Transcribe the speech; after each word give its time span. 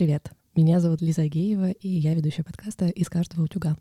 Привет! 0.00 0.30
Меня 0.56 0.80
зовут 0.80 1.02
Лиза 1.02 1.20
Агеева, 1.20 1.72
и 1.72 1.86
я 1.86 2.14
ведущая 2.14 2.42
подкаста 2.42 2.86
«Из 2.86 3.10
каждого 3.10 3.44
утюга». 3.44 3.76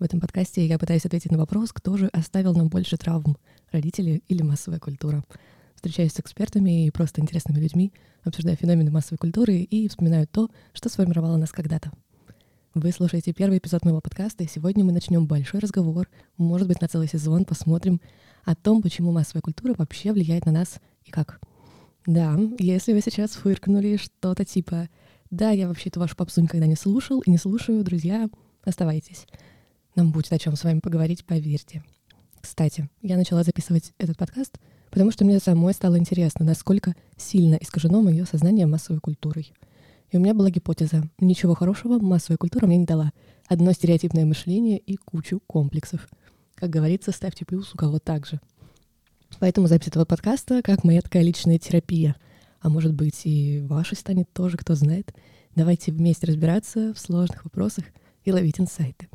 В 0.00 0.02
этом 0.02 0.18
подкасте 0.18 0.66
я 0.66 0.76
пытаюсь 0.76 1.06
ответить 1.06 1.30
на 1.30 1.38
вопрос, 1.38 1.72
кто 1.72 1.96
же 1.96 2.08
оставил 2.08 2.52
нам 2.52 2.68
больше 2.68 2.96
травм— 2.96 3.36
родители 3.70 4.24
или 4.26 4.42
массовая 4.42 4.80
культура. 4.80 5.22
Встречаюсь 5.76 6.14
с 6.14 6.18
экспертами 6.18 6.86
и 6.86 6.90
просто 6.90 7.20
интересными 7.20 7.60
людьми, 7.60 7.92
обсуждая 8.24 8.56
феномены 8.56 8.90
массовой 8.90 9.18
культуры 9.18 9.58
и 9.58 9.86
вспоминаю 9.86 10.26
то, 10.26 10.50
что 10.72 10.88
сформировало 10.88 11.36
нас 11.36 11.52
когда-то. 11.52 11.92
Вы 12.74 12.90
слушаете 12.90 13.32
первый 13.32 13.58
эпизод 13.58 13.84
моего 13.84 14.00
подкаста, 14.00 14.42
и 14.42 14.48
сегодня 14.48 14.84
мы 14.84 14.90
начнем 14.90 15.28
большой 15.28 15.60
разговор, 15.60 16.08
может 16.38 16.66
быть, 16.66 16.80
на 16.80 16.88
целый 16.88 17.06
сезон, 17.06 17.44
посмотрим 17.44 18.00
о 18.42 18.56
том, 18.56 18.82
почему 18.82 19.12
массовая 19.12 19.42
культура 19.42 19.76
вообще 19.78 20.12
влияет 20.12 20.44
на 20.44 20.50
нас 20.50 20.80
и 21.04 21.12
как. 21.12 21.40
Да, 22.04 22.36
если 22.58 22.94
вы 22.94 23.00
сейчас 23.00 23.30
фыркнули 23.30 23.96
что-то 23.96 24.44
типа 24.44 24.88
да, 25.32 25.50
я 25.50 25.66
вообще 25.66 25.88
эту 25.88 25.98
вашу 25.98 26.14
попсу 26.14 26.42
никогда 26.42 26.66
не 26.66 26.76
слушал 26.76 27.20
и 27.20 27.30
не 27.30 27.38
слушаю, 27.38 27.82
друзья. 27.82 28.28
Оставайтесь. 28.64 29.26
Нам 29.96 30.12
будет 30.12 30.30
о 30.30 30.38
чем 30.38 30.56
с 30.56 30.62
вами 30.62 30.80
поговорить, 30.80 31.24
поверьте. 31.24 31.82
Кстати, 32.42 32.90
я 33.00 33.16
начала 33.16 33.42
записывать 33.42 33.94
этот 33.96 34.18
подкаст, 34.18 34.58
потому 34.90 35.10
что 35.10 35.24
мне 35.24 35.40
самой 35.40 35.72
стало 35.72 35.98
интересно, 35.98 36.44
насколько 36.44 36.94
сильно 37.16 37.54
искажено 37.54 38.02
мое 38.02 38.26
сознание 38.26 38.66
массовой 38.66 39.00
культурой. 39.00 39.54
И 40.10 40.18
у 40.18 40.20
меня 40.20 40.34
была 40.34 40.50
гипотеза. 40.50 41.04
Ничего 41.18 41.54
хорошего 41.54 41.98
массовая 41.98 42.36
культура 42.36 42.66
мне 42.66 42.76
не 42.76 42.84
дала. 42.84 43.10
Одно 43.48 43.72
стереотипное 43.72 44.26
мышление 44.26 44.76
и 44.76 44.96
кучу 44.96 45.40
комплексов. 45.46 46.10
Как 46.56 46.68
говорится, 46.68 47.10
ставьте 47.10 47.46
плюс 47.46 47.72
у 47.72 47.78
кого 47.78 47.98
так 47.98 48.26
же. 48.26 48.38
Поэтому 49.40 49.66
запись 49.66 49.88
этого 49.88 50.04
подкаста 50.04 50.60
как 50.60 50.84
моя 50.84 51.00
такая 51.00 51.22
личная 51.22 51.58
терапия— 51.58 52.16
а 52.62 52.68
может 52.68 52.94
быть 52.94 53.22
и 53.24 53.60
вашей 53.60 53.96
станет 53.96 54.32
тоже, 54.32 54.56
кто 54.56 54.74
знает. 54.74 55.12
Давайте 55.54 55.92
вместе 55.92 56.26
разбираться 56.26 56.94
в 56.94 56.98
сложных 56.98 57.44
вопросах 57.44 57.84
и 58.24 58.32
ловить 58.32 58.60
инсайты. 58.60 59.08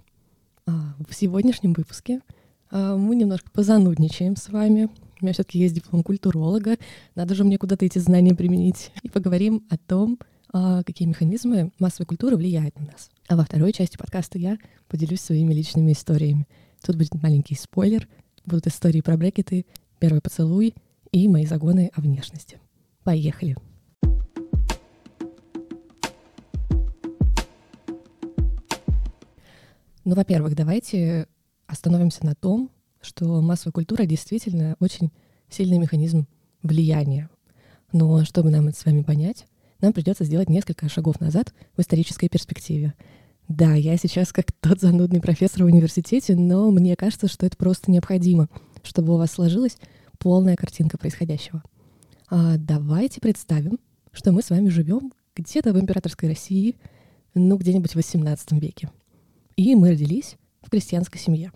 А, 0.65 0.95
в 1.07 1.15
сегодняшнем 1.15 1.73
выпуске 1.73 2.21
а, 2.69 2.97
мы 2.97 3.15
немножко 3.15 3.49
позанудничаем 3.51 4.35
с 4.35 4.49
вами. 4.49 4.89
У 5.19 5.25
меня 5.25 5.33
все-таки 5.33 5.59
есть 5.59 5.73
диплом 5.73 6.03
культуролога, 6.03 6.77
надо 7.15 7.33
же 7.33 7.43
мне 7.43 7.57
куда-то 7.57 7.85
эти 7.85 7.97
знания 7.97 8.35
применить. 8.35 8.91
И 9.01 9.09
поговорим 9.09 9.65
о 9.69 9.77
том, 9.77 10.19
а, 10.51 10.83
какие 10.83 11.07
механизмы 11.07 11.71
массовой 11.79 12.05
культуры 12.05 12.35
влияют 12.35 12.77
на 12.77 12.87
нас. 12.87 13.09
А 13.29 13.37
во 13.37 13.45
второй 13.45 13.71
части 13.71 13.97
подкаста 13.97 14.37
я 14.37 14.57
поделюсь 14.89 15.21
своими 15.21 15.53
личными 15.53 15.93
историями. 15.93 16.47
Тут 16.85 16.97
будет 16.97 17.15
маленький 17.23 17.55
спойлер, 17.55 18.07
будут 18.45 18.67
истории 18.67 19.01
про 19.01 19.17
брекеты, 19.17 19.65
первый 19.99 20.21
поцелуй 20.21 20.75
и 21.11 21.27
мои 21.27 21.45
загоны 21.45 21.91
о 21.95 22.01
внешности. 22.01 22.59
Поехали. 23.07 23.55
Ну, 30.03 30.13
во-первых, 30.13 30.57
давайте 30.57 31.29
остановимся 31.67 32.25
на 32.25 32.35
том, 32.35 32.69
что 32.99 33.41
массовая 33.41 33.71
культура 33.71 34.03
действительно 34.03 34.75
очень 34.81 35.13
сильный 35.47 35.77
механизм 35.77 36.27
влияния. 36.63 37.29
Но 37.93 38.25
чтобы 38.25 38.49
нам 38.49 38.67
это 38.67 38.77
с 38.77 38.83
вами 38.83 39.03
понять, 39.03 39.45
нам 39.79 39.93
придется 39.93 40.25
сделать 40.25 40.49
несколько 40.49 40.89
шагов 40.89 41.21
назад 41.21 41.53
в 41.77 41.81
исторической 41.81 42.27
перспективе. 42.27 42.93
Да, 43.47 43.73
я 43.73 43.95
сейчас 43.95 44.33
как 44.33 44.51
тот 44.51 44.81
занудный 44.81 45.21
профессор 45.21 45.63
в 45.63 45.67
университете, 45.67 46.35
но 46.35 46.71
мне 46.71 46.97
кажется, 46.97 47.29
что 47.29 47.45
это 47.45 47.55
просто 47.55 47.89
необходимо, 47.89 48.49
чтобы 48.83 49.13
у 49.13 49.17
вас 49.17 49.31
сложилась 49.31 49.77
полная 50.19 50.57
картинка 50.57 50.97
происходящего— 50.97 51.63
давайте 52.29 53.21
представим, 53.21 53.79
что 54.11 54.31
мы 54.31 54.41
с 54.41 54.49
вами 54.49 54.69
живем 54.69 55.13
где-то 55.35 55.73
в 55.73 55.79
императорской 55.79 56.29
России, 56.29 56.75
ну, 57.33 57.57
где-нибудь 57.57 57.93
в 57.93 57.97
XVIII 57.97 58.59
веке. 58.59 58.89
И 59.55 59.75
мы 59.75 59.89
родились 59.89 60.37
в 60.61 60.69
крестьянской 60.69 61.19
семье. 61.19 61.51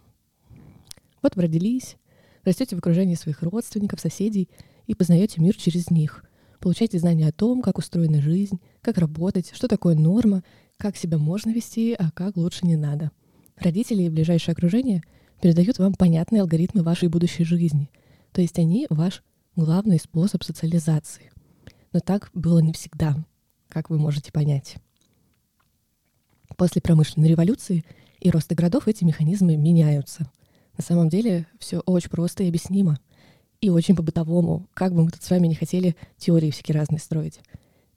Вот 1.22 1.36
вы 1.36 1.44
родились, 1.44 1.98
растете 2.44 2.76
в 2.76 2.80
окружении 2.80 3.16
своих 3.16 3.42
родственников, 3.42 4.00
соседей 4.00 4.50
и 4.88 4.96
познаете 4.96 5.42
мир 5.42 5.56
через 5.56 5.92
них. 5.92 6.24
Получаете 6.60 7.00
знания 7.00 7.28
о 7.28 7.32
том, 7.32 7.62
как 7.62 7.78
устроена 7.78 8.22
жизнь, 8.22 8.60
как 8.82 8.98
работать, 8.98 9.52
что 9.54 9.68
такое 9.68 9.96
норма, 9.96 10.44
как 10.78 10.96
себя 10.96 11.18
можно 11.18 11.52
вести, 11.52 11.96
а 11.98 12.12
как 12.12 12.38
лучше 12.38 12.66
не 12.66 12.76
надо. 12.76 13.12
Родители 13.58 14.04
и 14.04 14.10
ближайшее 14.10 14.54
окружение 14.54 15.04
передают 15.42 15.80
вам 15.80 15.94
понятные 15.94 16.42
алгоритмы 16.42 16.84
вашей 16.84 17.10
будущей 17.10 17.44
жизни. 17.44 17.90
То 18.32 18.42
есть 18.42 18.58
они 18.58 18.88
ваш 18.90 19.24
главный 19.56 20.00
способ 20.00 20.44
социализации. 20.44 21.32
Но 21.92 22.00
так 22.00 22.30
было 22.34 22.60
не 22.60 22.74
всегда, 22.74 23.16
как 23.68 23.90
вы 23.90 23.98
можете 23.98 24.32
понять. 24.32 24.76
После 26.58 26.82
промышленной 26.82 27.30
революции 27.30 27.84
и 28.20 28.30
роста 28.30 28.56
городов 28.56 28.88
эти 28.88 29.04
механизмы 29.04 29.58
меняются. 29.58 30.32
На 30.78 30.84
самом 30.84 31.10
деле 31.10 31.48
все 31.60 31.80
очень 31.80 32.10
просто 32.10 32.44
и 32.44 32.48
объяснимо. 32.48 33.00
И 33.60 33.70
очень 33.70 33.96
по-бытовому, 33.96 34.68
как 34.74 34.94
бы 34.94 35.04
мы 35.04 35.12
тут 35.12 35.22
с 35.22 35.30
вами 35.30 35.48
не 35.48 35.56
хотели 35.56 35.96
теории 36.18 36.50
всякие 36.50 36.78
разные 36.78 37.00
строить. 37.00 37.40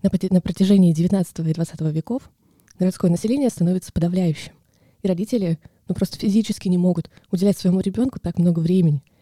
На, 0.02 0.10
на 0.30 0.40
протяжении 0.40 0.92
19 0.92 1.38
и 1.38 1.52
20 1.54 1.80
веков 1.80 2.30
городское 2.78 3.10
население 3.10 3.48
становится 3.48 3.92
подавляющим. 3.92 4.52
И 5.02 5.08
родители 5.08 5.58
ну, 5.88 5.94
просто 5.94 6.18
физически 6.18 6.68
не 6.68 6.78
могут 6.78 7.10
уделять 7.30 7.56
своему 7.56 7.80
ребенку 7.80 8.18
так 8.18 8.38
много 8.38 8.58
времени— 8.60 9.02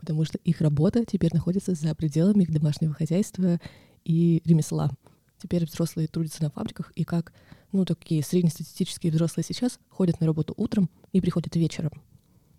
потому 0.00 0.24
что 0.24 0.38
их 0.38 0.60
работа 0.62 1.04
теперь 1.04 1.32
находится 1.34 1.74
за 1.74 1.94
пределами 1.94 2.42
их 2.42 2.50
домашнего 2.50 2.94
хозяйства 2.94 3.60
и 4.04 4.42
ремесла. 4.46 4.90
Теперь 5.38 5.66
взрослые 5.66 6.08
трудятся 6.08 6.42
на 6.42 6.50
фабриках, 6.50 6.90
и 6.96 7.04
как, 7.04 7.32
ну, 7.70 7.84
такие 7.84 8.24
среднестатистические 8.24 9.12
взрослые 9.12 9.44
сейчас 9.44 9.78
ходят 9.88 10.18
на 10.20 10.26
работу 10.26 10.54
утром 10.56 10.88
и 11.12 11.20
приходят 11.20 11.54
вечером. 11.54 11.92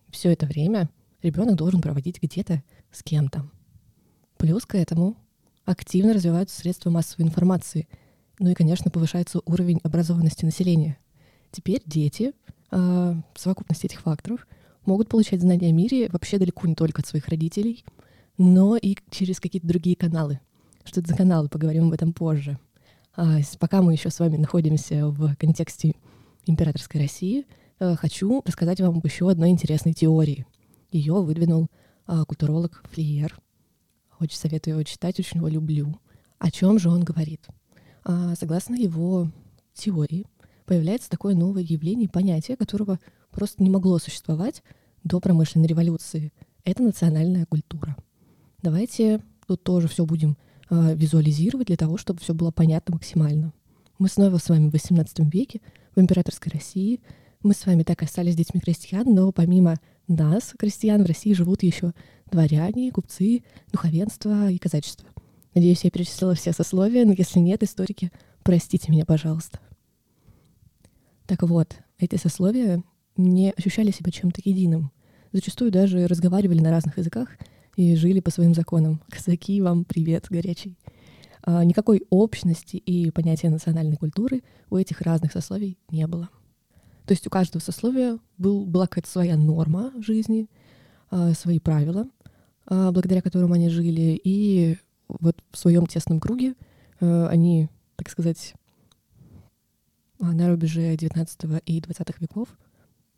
Все 0.10 0.32
это 0.32 0.46
время 0.46 0.90
ребенок 1.24 1.56
должен 1.56 1.82
проводить 1.82 2.22
где-то 2.22 2.64
с 2.92 3.04
кем-то. 3.04 3.50
Плюс 4.38 4.66
к 4.66 4.76
этому 4.76 5.18
активно 5.66 6.14
развиваются 6.14 6.60
средства 6.60 6.92
массовой 6.92 7.26
информации, 7.26 7.88
ну 8.40 8.50
и, 8.50 8.54
конечно, 8.54 8.92
повышается 8.92 9.42
уровень 9.46 9.80
образованности 9.84 10.46
населения. 10.46 10.98
Теперь 11.52 11.82
дети, 11.86 12.34
э, 12.72 12.76
в 12.78 13.40
совокупности 13.40 13.88
этих 13.88 14.02
факторов— 14.02 14.48
могут 14.86 15.10
получать 15.10 15.42
знания 15.42 15.70
о 15.70 15.74
мире 15.74 16.10
вообще 16.10 16.38
далеко 16.38 16.68
не 16.68 16.76
только 16.76 17.02
от 17.02 17.08
своих 17.08 17.28
родителей, 17.28 17.84
но 18.38 18.76
и 18.76 18.96
через 19.10 19.40
какие-то 19.40 19.68
другие 19.68 19.96
каналы. 19.96 20.40
Что 20.84 21.00
это 21.00 21.10
за 21.10 21.16
каналы, 21.16 21.50
поговорим 21.50 21.88
об 21.88 21.94
этом 21.94 22.14
позже. 22.14 22.58
А 23.16 23.40
пока 23.60 23.82
мы 23.82 23.94
еще 23.94 24.10
с 24.10 24.20
вами 24.20 24.38
находимся 24.38 25.08
в 25.08 25.36
контексте 25.36 25.94
императорской 26.46 27.02
России, 27.02 27.46
э, 27.80 27.96
хочу 27.96 28.42
рассказать 28.46 28.82
вам 28.82 28.98
об 28.98 29.06
еще 29.06 29.30
одной 29.30 29.50
интересной 29.50 29.94
теории. 29.94 30.46
Ее 30.92 31.22
выдвинул 31.22 31.68
а, 32.06 32.26
культуролог 32.26 32.84
Флиер. 32.92 33.38
Очень 34.20 34.38
советую 34.38 34.74
его 34.74 34.84
читать, 34.84 35.20
очень 35.20 35.38
его 35.38 35.48
люблю. 35.48 36.00
О 36.40 36.52
чем 36.52 36.80
же 36.80 36.90
он 36.90 37.04
говорит? 37.04 37.48
А, 38.04 38.36
согласно 38.36 38.76
его 38.76 39.32
теории, 39.74 40.26
появляется 40.66 41.10
такое 41.10 41.36
новое 41.36 41.64
явление, 41.64 42.10
понятие, 42.10 42.58
которого 42.58 43.00
просто 43.32 43.64
не 43.64 43.70
могло 43.70 43.98
существовать 44.00 44.64
до 45.04 45.20
промышленной 45.20 45.68
революции. 45.68 46.32
Это 46.64 46.84
национальная 46.84 47.46
культура. 47.46 47.96
Давайте 48.62 49.22
тут 49.48 49.64
тоже 49.64 49.88
все 49.88 50.06
будем 50.06 50.38
э, 50.70 50.94
визуализировать 50.96 51.68
для 51.68 51.78
того, 51.78 51.98
чтобы 51.98 52.20
все 52.20 52.34
было 52.34 52.52
понятно 52.52 52.96
максимально. 52.96 53.54
Мы 53.98 54.08
снова 54.08 54.38
с 54.38 54.50
вами 54.50 54.70
в 54.70 54.74
XVIII 54.74 55.30
веке, 55.30 55.62
в 55.96 56.00
императорской 56.00 56.52
России. 56.52 57.02
Мы 57.44 57.54
с 57.54 57.66
вами 57.66 57.84
так 57.84 58.02
остались 58.04 58.36
детьми 58.36 58.60
крестьян, 58.60 59.06
но 59.06 59.32
помимо 59.32 59.80
нас, 60.08 60.54
крестьян, 60.58 61.04
в 61.04 61.08
России 61.08 61.34
живут 61.34 61.64
еще 61.64 61.94
дворяне, 62.30 62.92
купцы, 62.92 63.44
духовенство 63.72 64.50
и 64.50 64.58
казачество. 64.58 65.08
Надеюсь, 65.54 65.84
я 65.84 65.92
перечислила 65.92 66.34
все 66.36 66.54
сословия, 66.54 67.06
но 67.06 67.14
если 67.14 67.40
нет, 67.40 67.64
историки, 67.64 68.12
простите 68.44 68.92
меня, 68.92 69.06
пожалуйста. 69.06 69.60
Так 71.26 71.44
вот, 71.44 71.76
эти 71.98 72.16
сословия 72.16 72.84
не 73.18 73.52
ощущали 73.52 73.92
себя 73.92 74.12
чем-то 74.12 74.42
единым. 74.44 74.92
Зачастую 75.32 75.72
даже 75.72 76.08
разговаривали 76.08 76.60
на 76.60 76.72
разных 76.72 76.98
языках 76.98 77.30
и 77.76 77.96
жили 77.96 78.20
по 78.20 78.32
своим 78.32 78.54
законам. 78.54 79.02
Казаки, 79.10 79.62
вам 79.62 79.86
привет, 79.86 80.28
горячий. 80.30 80.78
А 81.44 81.64
никакой 81.64 82.04
общности 82.10 82.78
и 82.78 83.10
понятия 83.12 83.50
национальной 83.50 83.98
культуры 83.98 84.44
у 84.70 84.78
этих 84.78 85.02
разных 85.02 85.32
сословий 85.32 85.78
не 85.90 86.06
было. 86.08 86.30
То 87.06 87.14
есть 87.14 87.26
у 87.26 87.30
каждого 87.30 87.62
сословия 87.62 88.20
был, 88.38 88.66
была 88.66 88.88
какая-то 88.88 89.10
своя 89.10 89.36
норма 89.36 89.92
жизни, 89.98 90.48
а, 91.10 91.34
свои 91.34 91.60
правила, 91.60 92.08
а, 92.68 92.92
благодаря 92.92 93.22
которым 93.22 93.54
они 93.54 93.70
жили, 93.70 94.20
и 94.24 94.78
вот 95.08 95.44
в 95.52 95.58
своем 95.58 95.88
тесном 95.88 96.20
круге 96.20 96.54
а, 97.00 97.28
они, 97.28 97.70
так 97.96 98.10
сказать, 98.10 98.54
на 100.20 100.50
рубеже 100.50 100.94
XIX 100.96 101.62
и 101.66 101.80
XX 101.80 102.16
веков 102.20 102.50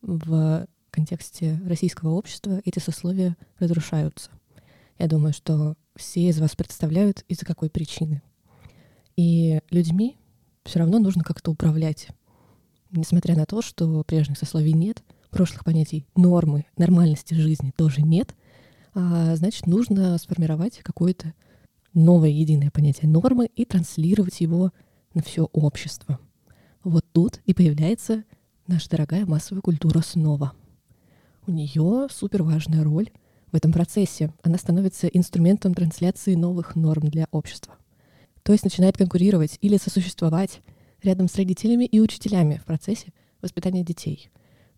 в 0.04 0.68
контексте 0.92 1.60
российского 1.66 2.12
общества 2.12 2.62
эти 2.66 2.80
сословия 2.80 3.36
разрушаются. 3.58 4.30
Я 5.00 5.08
думаю, 5.08 5.34
что 5.34 5.76
все 5.96 6.30
из 6.30 6.40
вас 6.40 6.56
представляют, 6.56 7.24
из-за 7.28 7.46
какой 7.46 7.70
причины. 7.70 8.22
И 9.16 9.60
людьми 9.72 10.18
все 10.64 10.80
равно 10.80 11.00
нужно 11.00 11.24
как-то 11.24 11.52
управлять. 11.52 12.08
Несмотря 12.92 13.36
на 13.36 13.46
то, 13.46 13.62
что 13.62 14.04
прежних 14.04 14.38
сословий 14.38 14.74
нет, 14.74 15.04
прошлых 15.32 15.66
понятий 15.66 16.06
нормы, 16.16 16.66
нормальности 16.78 17.34
жизни 17.34 17.74
тоже 17.76 18.02
нет, 18.02 18.36
а, 18.94 19.36
значит, 19.36 19.66
нужно 19.66 20.18
сформировать 20.20 20.80
какое-то 20.80 21.34
новое 21.94 22.30
единое 22.30 22.70
понятие 22.70 23.10
нормы 23.10 23.50
и 23.56 23.66
транслировать 23.66 24.42
его 24.42 24.72
на 25.14 25.24
все 25.24 25.50
общество. 25.54 26.20
Вот 26.84 27.06
тут 27.12 27.40
и 27.46 27.54
появляется 27.54 28.24
наша 28.68 28.89
дорогая 28.89 29.25
массовая 29.25 29.62
культура 29.62 30.01
снова. 30.01 30.54
У 31.45 31.51
нее 31.51 32.07
супер 32.10 32.44
важная 32.44 32.83
роль 32.83 33.10
в 33.51 33.56
этом 33.56 33.71
процессе. 33.71 34.33
Она 34.44 34.57
становится 34.57 35.07
инструментом 35.07 35.74
трансляции 35.74 36.36
новых 36.36 36.75
норм 36.75 37.10
для 37.10 37.27
общества. 37.31 37.75
То 38.44 38.51
есть 38.51 38.63
начинает 38.63 38.98
конкурировать 38.98 39.57
или 39.62 39.77
сосуществовать 39.77 40.62
рядом 41.01 41.27
с 41.27 41.36
родителями 41.36 41.86
и 41.86 42.00
учителями 42.00 42.57
в 42.57 42.65
процессе 42.65 43.13
воспитания 43.42 43.83
детей. 43.83 44.30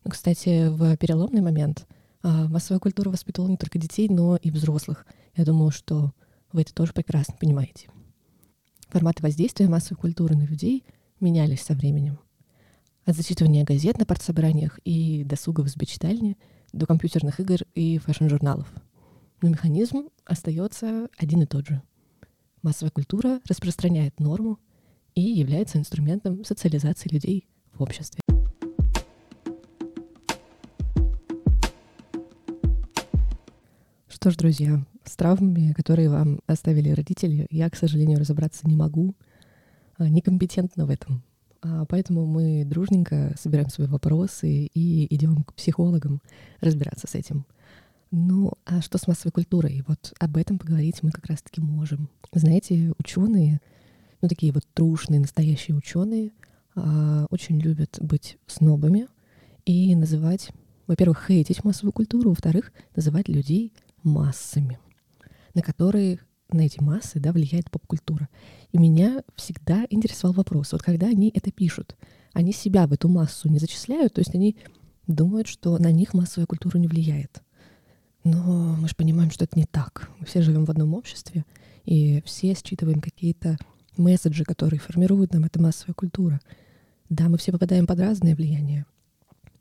Ну, 0.03 0.11
кстати, 0.11 0.67
в 0.67 0.97
переломный 0.97 1.41
момент 1.41 1.87
а, 2.21 2.47
массовая 2.47 2.79
культура 2.79 3.09
воспитывала 3.09 3.49
не 3.49 3.57
только 3.57 3.79
детей, 3.79 4.09
но 4.09 4.35
и 4.35 4.51
взрослых. 4.51 5.05
Я 5.35 5.45
думаю, 5.45 5.71
что 5.71 6.13
вы 6.51 6.61
это 6.61 6.73
тоже 6.73 6.93
прекрасно 6.93 7.35
понимаете. 7.39 7.89
Форматы 8.89 9.21
воздействия 9.23 9.67
массовой 9.67 9.97
культуры 9.97 10.35
на 10.35 10.43
людей 10.43 10.83
менялись 11.19 11.61
со 11.61 11.73
временем. 11.73 12.19
От 13.06 13.16
зачитывания 13.16 13.63
газет 13.63 14.00
на 14.00 14.06
партсобраниях 14.07 14.80
и 14.84 15.24
досугов 15.24 15.69
с 15.69 15.75
читальни 15.86 16.40
до 16.74 16.88
компьютерных 16.88 17.40
игр 17.40 17.60
и 17.75 18.00
fashion-журналов. 18.00 18.68
Но 19.44 19.50
механизм 19.50 20.10
остается 20.25 21.07
один 21.16 21.44
и 21.44 21.46
тот 21.46 21.68
же. 21.68 21.84
Массовая 22.63 22.90
культура 22.90 23.42
распространяет 23.48 24.19
норму 24.19 24.57
и 25.13 25.22
является 25.22 25.78
инструментом 25.78 26.44
социализации 26.44 27.07
людей 27.10 27.48
в 27.74 27.84
обществе. 27.84 28.22
Что 34.07 34.31
ж, 34.31 34.36
друзья, 34.36 34.84
с 35.04 35.16
травмами, 35.16 35.74
которые 35.74 36.10
вам 36.10 36.40
оставили 36.48 36.90
родители, 36.90 37.46
я, 37.52 37.69
к 37.69 37.75
сожалению, 37.75 38.18
разобраться 38.18 38.68
не 38.68 38.75
могу. 38.75 39.13
А, 40.00 40.10
некомпетентна 40.10 40.88
в 40.88 40.90
этом. 40.90 41.24
А, 41.65 41.85
поэтому 41.85 42.25
мы 42.25 42.63
дружненько 42.63 43.33
собираем 43.39 43.69
свои 43.69 43.88
вопросы 43.88 44.69
и 44.71 45.13
идем 45.13 45.44
к 45.44 45.53
психологам 45.56 46.21
разбираться 46.62 47.07
с 47.07 47.15
этим. 47.15 47.45
Ну, 48.12 48.53
а 48.65 48.81
что 48.81 48.97
с 48.97 49.07
массовой 49.07 49.31
культурой? 49.31 49.83
Вот 49.88 50.13
об 50.19 50.38
этом 50.38 50.59
поговорить 50.59 51.01
мы 51.01 51.12
как 51.12 51.25
раз-таки 51.25 51.62
можем. 51.62 52.09
Знаете, 52.31 52.94
ученые, 53.00 53.62
ну 54.21 54.27
такие 54.27 54.51
вот 54.53 54.63
трушные, 54.73 55.19
настоящие 55.19 55.75
ученые, 55.75 56.31
а, 56.75 57.25
очень 57.31 57.59
любят 57.59 57.97
быть 58.00 58.38
снобами 58.45 59.07
и 59.65 59.95
называть, 59.95 60.51
во-первых, 60.85 61.25
хейтить 61.27 61.63
массовую 61.63 61.94
культуру, 61.94 62.29
во-вторых, 62.29 62.71
называть 62.95 63.27
людей 63.27 63.73
массами, 64.03 64.77
на 65.56 65.63
которые 65.63 66.19
на 66.56 66.62
эти 66.62 66.81
массы 66.81 67.19
да, 67.19 67.31
влияет 67.31 67.69
поп-культура. 67.69 68.30
И 68.72 68.78
меня 68.78 69.24
всегда 69.36 69.86
интересовал 69.90 70.34
вопрос, 70.34 70.72
вот 70.72 70.81
когда 70.81 71.07
они 71.07 71.31
это 71.34 71.52
пишут, 71.52 71.96
они 72.34 72.52
себя 72.52 72.88
в 72.88 72.94
эту 72.94 73.07
массу 73.07 73.50
не 73.50 73.60
зачисляют, 73.60 74.13
то 74.13 74.19
есть 74.19 74.34
они 74.36 74.57
думают, 75.07 75.48
что 75.48 75.78
на 75.78 75.92
них 75.92 76.13
массовая 76.13 76.48
культура 76.48 76.78
не 76.78 76.88
влияет. 76.88 77.42
Но 78.24 78.75
мы 78.80 78.88
же 78.88 78.96
понимаем, 78.96 79.30
что 79.30 79.46
это 79.46 79.57
не 79.57 79.66
так. 79.66 80.10
Мы 80.19 80.25
все 80.25 80.42
живем 80.42 80.66
в 80.66 80.72
одном 80.72 80.96
обществе, 80.96 81.46
и 81.86 82.24
все 82.25 82.56
считываем 82.56 83.00
какие-то 83.00 83.57
месседжи, 83.98 84.44
которые 84.44 84.80
формируют 84.80 85.34
нам 85.34 85.46
эта 85.46 85.62
массовая 85.62 85.94
культура. 85.94 86.42
Да, 87.10 87.30
мы 87.30 87.38
все 87.38 87.52
попадаем 87.52 87.86
под 87.86 88.00
разное 88.00 88.36
влияние. 88.36 88.86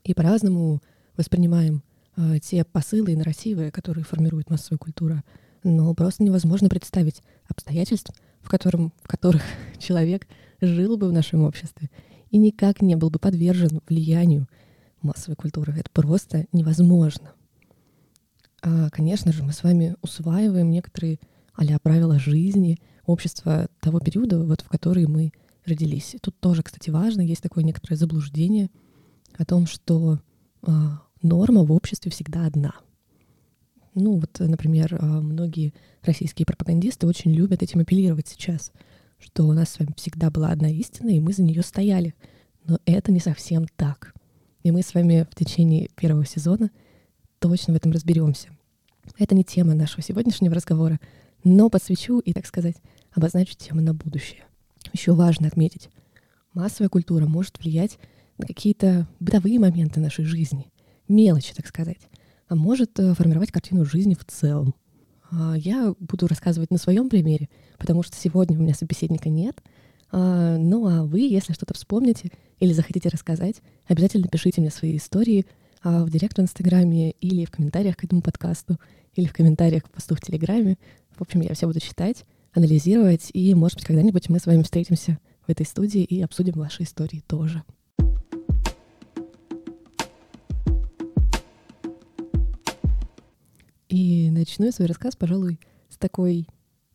И 0.03 0.15
по-разному 0.15 0.81
воспринимаем 1.17 1.83
э, 2.17 2.39
те 2.43 2.65
посылы 2.65 3.13
и 3.13 3.17
нарративы, 3.17 3.71
которые 3.71 4.05
формирует 4.05 4.51
массовая 4.51 4.79
культура. 4.79 5.23
Но 5.65 5.93
просто 5.95 6.23
невозможно 6.23 6.69
представить 6.69 7.23
обстоятельств, 7.49 8.13
в, 8.41 8.49
котором, 8.49 8.93
в 9.03 9.09
которых 9.09 9.43
человек 9.79 10.29
жил 10.61 10.97
бы 10.97 11.09
в 11.09 11.13
нашем 11.13 11.43
обществе 11.43 11.91
и 12.31 12.39
никак 12.39 12.83
не 12.83 12.97
был 12.97 13.11
бы 13.11 13.19
подвержен 13.19 13.81
влиянию 13.89 14.49
массовой 15.03 15.37
культуры. 15.37 15.75
Это 15.77 15.91
просто 15.91 16.47
невозможно. 16.53 17.33
А, 18.63 18.91
конечно 18.91 19.33
же, 19.33 19.43
мы 19.43 19.53
с 19.53 19.63
вами 19.63 19.97
усваиваем 20.03 20.71
некоторые 20.71 21.19
а 21.55 21.79
правила 21.79 22.19
жизни, 22.19 22.81
общества 23.07 23.69
того 23.81 24.01
периода, 24.01 24.45
вот 24.45 24.63
в 24.63 24.69
который 24.69 25.07
мы 25.07 25.33
родились. 25.65 26.17
Тут 26.21 26.39
тоже, 26.41 26.63
кстати, 26.63 26.91
важно, 26.91 27.21
есть 27.21 27.43
такое 27.43 27.65
некоторое 27.65 27.97
заблуждение 27.97 28.71
о 29.37 29.45
том, 29.45 29.67
что 29.67 30.21
а, 30.63 31.03
норма 31.23 31.63
в 31.63 31.73
обществе 31.73 32.11
всегда 32.11 32.47
одна. 32.47 32.75
Ну 33.95 34.19
вот, 34.19 34.39
например, 34.41 34.97
а, 35.01 35.21
многие 35.21 35.73
российские 36.03 36.47
пропагандисты 36.47 37.07
очень 37.07 37.33
любят 37.33 37.63
этим 37.63 37.81
апеллировать 37.81 38.29
сейчас, 38.29 38.73
что 39.19 39.47
у 39.47 39.53
нас 39.53 39.71
с 39.71 39.79
вами 39.79 39.95
всегда 39.97 40.31
была 40.31 40.49
одна 40.49 40.69
истина, 40.69 41.11
и 41.11 41.21
мы 41.21 41.33
за 41.33 41.43
нее 41.43 41.63
стояли. 41.63 42.15
Но 42.67 42.79
это 42.87 43.13
не 43.13 43.21
совсем 43.21 43.67
так. 43.77 44.13
И 44.63 44.71
мы 44.71 44.83
с 44.83 44.95
вами 44.95 45.27
в 45.31 45.35
течение 45.35 45.91
первого 45.95 46.27
сезона 46.27 46.71
точно 47.39 47.75
в 47.75 47.77
этом 47.77 47.93
разберемся. 47.93 48.49
Это 49.19 49.35
не 49.35 49.45
тема 49.45 49.75
нашего 49.75 50.03
сегодняшнего 50.03 50.55
разговора, 50.55 50.99
но 51.45 51.69
подсвечу 51.69 52.19
и, 52.19 52.33
так 52.33 52.47
сказать, 52.47 52.77
обозначу 53.13 53.55
тему 53.55 53.81
на 53.81 53.95
будущее. 53.95 54.45
Еще 54.93 55.13
важно 55.13 55.47
отметить, 55.47 55.91
массовая 56.53 56.89
культура 56.89 57.27
может 57.27 57.59
влиять 57.59 57.99
на 58.39 58.47
какие-то 58.47 59.07
бытовые 59.21 59.59
моменты 59.59 60.01
нашей 60.01 60.25
жизни, 60.25 60.73
мелочи, 61.07 61.55
так 61.55 61.67
сказать, 61.67 62.09
может 62.55 62.99
э, 62.99 63.15
формировать 63.15 63.53
картину 63.53 63.85
жизни 63.85 64.15
в 64.15 64.25
целом. 64.25 64.75
А, 65.31 65.55
я 65.57 65.95
буду 65.99 66.27
рассказывать 66.27 66.71
на 66.71 66.79
своем 66.79 67.09
примере, 67.09 67.49
потому 67.79 68.03
что 68.03 68.17
сегодня 68.17 68.59
у 68.59 68.63
меня 68.63 68.75
собеседника 68.75 69.29
нет. 69.29 69.63
А, 70.11 70.57
ну 70.57 70.87
а 70.87 71.05
вы, 71.05 71.21
если 71.21 71.53
что-то 71.53 71.75
вспомните 71.75 72.31
или 72.59 72.73
захотите 72.73 73.09
рассказать, 73.09 73.57
обязательно 73.87 74.29
пишите 74.29 74.61
мне 74.61 74.71
свои 74.71 74.97
истории 74.97 75.47
в 75.83 76.09
директ 76.09 76.39
в 76.39 76.41
Инстаграме 76.41 77.11
или 77.11 77.45
в 77.45 77.51
комментариях 77.51 77.99
к 77.99 78.05
этому 78.05 78.23
подкасту, 78.23 78.79
или 79.15 79.27
в 79.27 79.35
комментариях 79.35 79.83
к 79.85 79.91
посту 79.91 80.15
в 80.15 80.21
Телеграме. 80.21 80.79
В 81.15 81.21
общем, 81.21 81.43
я 81.43 81.53
все 81.53 81.67
буду 81.67 81.79
читать, 81.81 82.25
анализировать, 82.55 83.31
и, 83.35 83.55
может 83.55 83.79
быть, 83.79 83.85
когда-нибудь 83.85 84.31
мы 84.31 84.39
с 84.39 84.47
вами 84.47 84.63
встретимся 84.63 85.19
в 85.47 85.51
этой 85.51 85.67
студии 85.67 86.03
и 86.03 86.23
обсудим 86.23 86.55
ваши 86.55 86.85
истории 86.85 87.23
тоже. 87.27 87.63
И 93.95 94.29
начну 94.29 94.67
я 94.67 94.73
свой 94.73 94.89
рассказ, 94.89 95.15
пожалуй, 95.15 95.61
с 95.89 95.97
такой 95.97 96.49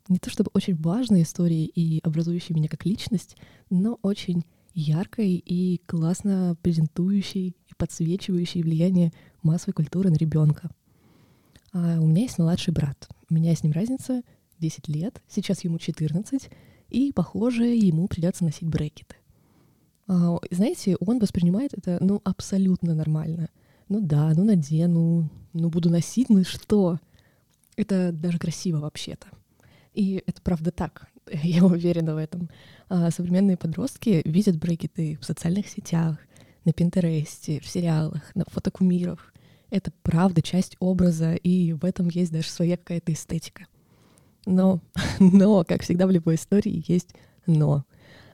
не 0.10 0.20
то 0.20 0.30
чтобы 0.30 0.52
очень 0.54 0.76
важной 0.76 1.22
истории 1.22 1.64
и 1.64 2.02
образующей 2.04 2.54
меня 2.54 2.68
как 2.68 2.86
личность, 2.86 3.38
но 3.70 3.98
очень 4.02 4.44
яркой 4.74 5.36
и 5.36 5.82
классно 5.86 6.58
презентующей 6.62 7.56
и 7.68 7.74
подсвечивающей 7.78 8.62
влияние 8.64 9.14
массовой 9.44 9.76
культуры 9.76 10.10
на 10.10 10.16
ребенка. 10.16 10.72
А 11.72 12.02
у 12.02 12.06
меня 12.06 12.24
есть 12.24 12.38
младший 12.38 12.74
брат. 12.74 13.08
У 13.30 13.34
меня 13.34 13.56
с 13.56 13.64
ним 13.64 13.72
разница 13.72 14.22
10 14.60 14.90
лет, 14.90 15.22
сейчас 15.30 15.64
ему 15.64 15.80
14, 15.80 16.50
и, 16.90 17.14
похоже, 17.14 17.64
ему 17.64 18.10
придется 18.10 18.44
носить 18.44 18.68
брекеты. 18.68 19.16
А, 20.10 20.38
знаете, 20.52 20.98
он 21.00 21.20
воспринимает 21.20 21.74
это, 21.74 21.98
ну, 22.02 22.20
абсолютно 22.26 22.94
нормально. 22.94 23.48
Ну 23.90 24.00
да, 24.02 24.32
ну 24.36 24.44
надену, 24.46 25.30
ну 25.54 25.70
буду 25.70 25.90
носить, 25.90 26.30
ну 26.30 26.40
и 26.40 26.44
что? 26.44 27.00
Это 27.76 28.12
даже 28.12 28.40
красиво 28.40 28.78
вообще-то. 28.80 29.28
И 29.94 30.24
это 30.26 30.42
правда 30.42 30.72
так, 30.72 31.10
я 31.44 31.66
уверена 31.66 32.14
в 32.14 32.18
этом. 32.18 32.50
А 32.88 33.12
современные 33.12 33.58
подростки 33.58 34.22
видят 34.26 34.58
брекеты 34.58 35.18
в 35.20 35.26
социальных 35.26 35.68
сетях, 35.68 36.18
на 36.66 36.74
Пинтересте, 36.74 37.60
в 37.60 37.68
сериалах, 37.68 38.36
на 38.36 38.44
фотокумирах 38.48 39.34
это 39.70 39.92
правда 40.02 40.42
часть 40.42 40.76
образа, 40.80 41.36
и 41.36 41.74
в 41.74 41.86
этом 41.86 42.10
есть 42.10 42.32
даже 42.32 42.50
своя 42.50 42.78
какая-то 42.78 43.14
эстетика. 43.14 43.68
Но, 44.46 44.82
но, 45.20 45.64
как 45.64 45.84
всегда 45.84 46.08
в 46.08 46.12
любой 46.12 46.36
истории, 46.36 46.84
есть 46.88 47.10
но. 47.46 47.86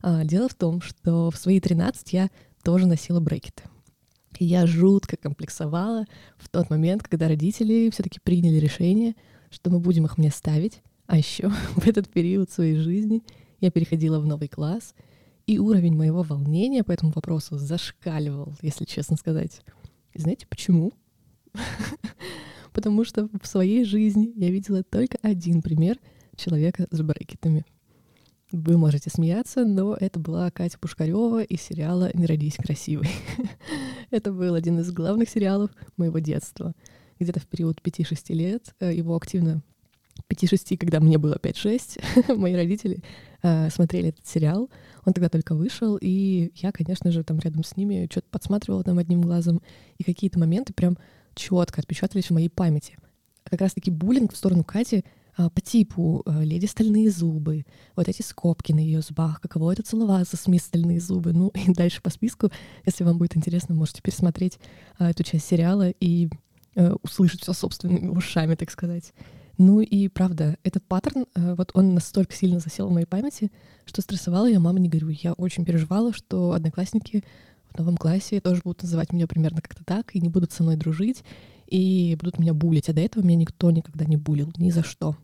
А, 0.02 0.24
дело 0.24 0.50
в 0.50 0.56
том, 0.56 0.82
что 0.82 1.32
в 1.32 1.38
свои 1.38 1.60
13 1.60 2.14
я 2.14 2.30
тоже 2.64 2.88
носила 2.88 3.20
брекеты. 3.20 3.64
Я 4.40 4.66
жутко 4.66 5.18
комплексовала 5.18 6.06
в 6.38 6.50
тот 6.50 6.70
момент, 6.70 7.04
когда 7.04 7.28
родители 7.28 7.90
все-таки 7.90 8.20
приняли 8.20 8.58
решение, 8.58 9.16
что 9.50 9.70
мы 9.70 9.80
будем 9.80 10.06
их 10.06 10.18
мне 10.18 10.32
ставить. 10.32 10.82
А 11.08 11.18
еще 11.18 11.50
в 11.76 11.88
этот 11.88 12.10
период 12.10 12.50
своей 12.50 12.76
жизни 12.76 13.24
я 13.60 13.72
переходила 13.72 14.20
в 14.20 14.26
новый 14.26 14.48
класс, 14.48 14.94
и 15.48 15.60
уровень 15.60 15.96
моего 15.96 16.24
волнения 16.24 16.84
по 16.84 16.92
этому 16.92 17.12
вопросу 17.14 17.58
зашкаливал, 17.58 18.56
если 18.62 18.86
честно 18.86 19.16
сказать. 19.16 19.62
И 20.14 20.20
знаете 20.20 20.48
почему? 20.48 20.92
Потому 22.74 23.06
что 23.06 23.30
в 23.42 23.48
своей 23.48 23.86
жизни 23.86 24.34
я 24.36 24.50
видела 24.50 24.84
только 24.84 25.18
один 25.22 25.62
пример 25.62 26.00
человека 26.36 26.88
с 26.90 27.02
брекетами. 27.02 27.66
Вы 28.56 28.78
можете 28.78 29.10
смеяться, 29.10 29.66
но 29.66 29.98
это 30.00 30.18
была 30.18 30.50
Катя 30.50 30.80
Пушкарева 30.80 31.44
из 31.44 31.62
сериала 31.62 32.10
«Не 32.14 32.26
родись 32.26 32.56
красивой». 32.56 33.10
это 34.12 34.32
был 34.32 34.54
один 34.54 34.80
из 34.80 34.94
главных 34.94 35.30
сериалов 35.30 35.72
моего 35.98 36.20
детства. 36.20 36.74
Где-то 37.20 37.42
в 37.42 37.48
период 37.48 37.82
5-6 37.84 38.34
лет 38.34 38.74
э, 38.80 38.94
его 38.94 39.18
активно 39.18 39.62
5-6, 40.30 40.78
когда 40.78 41.02
мне 41.02 41.18
было 41.18 41.36
5-6, 41.36 42.36
мои 42.38 42.56
родители 42.56 43.04
э, 43.44 43.70
смотрели 43.70 44.10
этот 44.10 44.26
сериал. 44.26 44.70
Он 45.04 45.12
тогда 45.12 45.28
только 45.28 45.54
вышел, 45.54 45.98
и 46.00 46.54
я, 46.56 46.72
конечно 46.72 47.12
же, 47.12 47.26
там 47.26 47.40
рядом 47.40 47.66
с 47.66 47.76
ними 47.76 48.08
что-то 48.10 48.30
подсматривала 48.32 48.86
там 48.86 49.00
одним 49.00 49.22
глазом, 49.22 49.62
и 49.98 50.06
какие-то 50.06 50.40
моменты 50.40 50.72
прям 50.72 50.98
четко 51.34 51.82
отпечатались 51.82 52.28
в 52.28 52.34
моей 52.34 52.50
памяти. 52.50 52.98
Как 53.44 53.60
раз-таки 53.60 53.92
буллинг 53.92 54.32
в 54.32 54.38
сторону 54.38 54.64
Кати 54.64 55.04
по 55.36 55.62
типу 55.62 56.24
а, 56.26 56.44
«Леди 56.44 56.66
стальные 56.66 57.12
зубы», 57.12 57.66
вот 57.96 58.08
эти 58.08 58.22
скобки 58.22 58.72
на 58.72 58.80
ее 58.80 59.02
зубах, 59.02 59.42
каково 59.42 59.74
это 59.74 59.84
целоваться 59.84 60.38
с 60.38 60.48
мисс 60.48 60.64
стальные 60.64 61.00
зубы. 61.00 61.34
Ну 61.34 61.50
и 61.50 61.74
дальше 61.74 62.02
по 62.02 62.10
списку, 62.10 62.50
если 62.86 63.04
вам 63.04 63.18
будет 63.18 63.36
интересно, 63.36 63.76
можете 63.76 64.02
пересмотреть 64.02 64.60
а, 64.98 65.10
эту 65.10 65.24
часть 65.24 65.46
сериала 65.48 65.90
и 65.90 66.30
услышать 67.04 67.42
все 67.42 67.54
собственными 67.54 68.10
ушами, 68.10 68.56
так 68.56 68.70
сказать. 68.70 69.14
Ну 69.58 69.80
и 69.80 70.10
правда, 70.10 70.58
этот 70.64 70.84
паттерн, 70.84 71.26
вот 71.34 71.72
он 71.74 71.94
настолько 71.94 72.34
сильно 72.34 72.60
засел 72.60 72.90
в 72.90 72.92
моей 72.92 73.06
памяти, 73.06 73.50
что 73.86 74.02
стрессовала 74.02 74.50
я, 74.50 74.60
мама 74.60 74.80
не 74.80 74.90
говорю. 74.90 75.08
Я 75.08 75.32
очень 75.34 75.64
переживала, 75.64 76.12
что 76.12 76.52
одноклассники 76.52 77.24
в 77.70 77.78
новом 77.78 77.96
классе 77.96 78.42
тоже 78.42 78.62
будут 78.64 78.84
называть 78.84 79.14
меня 79.14 79.28
примерно 79.28 79.62
как-то 79.62 79.86
так 79.86 80.16
и 80.16 80.20
не 80.20 80.28
будут 80.28 80.52
со 80.52 80.64
мной 80.64 80.76
дружить 80.76 81.24
и 81.68 82.18
будут 82.20 82.40
меня 82.40 82.54
булить. 82.54 82.90
А 82.90 82.94
до 82.94 83.02
этого 83.02 83.24
меня 83.24 83.38
никто 83.38 83.72
никогда 83.72 84.04
не 84.04 84.18
булил, 84.18 84.52
ни 84.58 84.70
за 84.70 84.84
что. 84.84 85.16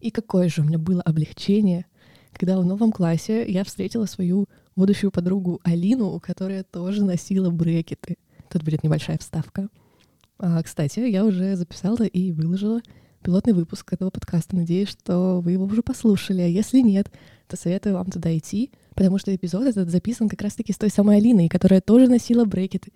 И 0.00 0.10
какое 0.10 0.48
же 0.48 0.62
у 0.62 0.64
меня 0.64 0.78
было 0.78 1.02
облегчение, 1.02 1.86
когда 2.32 2.58
в 2.58 2.64
новом 2.64 2.92
классе 2.92 3.44
я 3.50 3.64
встретила 3.64 4.06
свою 4.06 4.46
будущую 4.76 5.10
подругу 5.10 5.60
Алину, 5.62 6.18
которая 6.20 6.64
тоже 6.64 7.04
носила 7.04 7.50
брекеты. 7.50 8.16
Тут 8.48 8.62
будет 8.62 8.82
небольшая 8.82 9.18
вставка. 9.18 9.68
А, 10.38 10.62
кстати, 10.62 11.00
я 11.00 11.24
уже 11.24 11.54
записала 11.56 12.04
и 12.04 12.32
выложила 12.32 12.80
пилотный 13.22 13.52
выпуск 13.52 13.92
этого 13.92 14.10
подкаста. 14.10 14.56
Надеюсь, 14.56 14.88
что 14.88 15.40
вы 15.40 15.52
его 15.52 15.66
уже 15.66 15.82
послушали. 15.82 16.40
А 16.40 16.46
если 16.46 16.80
нет, 16.80 17.10
то 17.46 17.56
советую 17.56 17.96
вам 17.96 18.10
туда 18.10 18.36
идти, 18.36 18.70
потому 18.94 19.18
что 19.18 19.34
эпизод 19.34 19.66
этот 19.66 19.90
записан 19.90 20.28
как 20.28 20.40
раз-таки 20.40 20.72
с 20.72 20.78
той 20.78 20.88
самой 20.88 21.18
Алиной, 21.18 21.48
которая 21.48 21.80
тоже 21.80 22.08
носила 22.08 22.44
брекеты. 22.44 22.92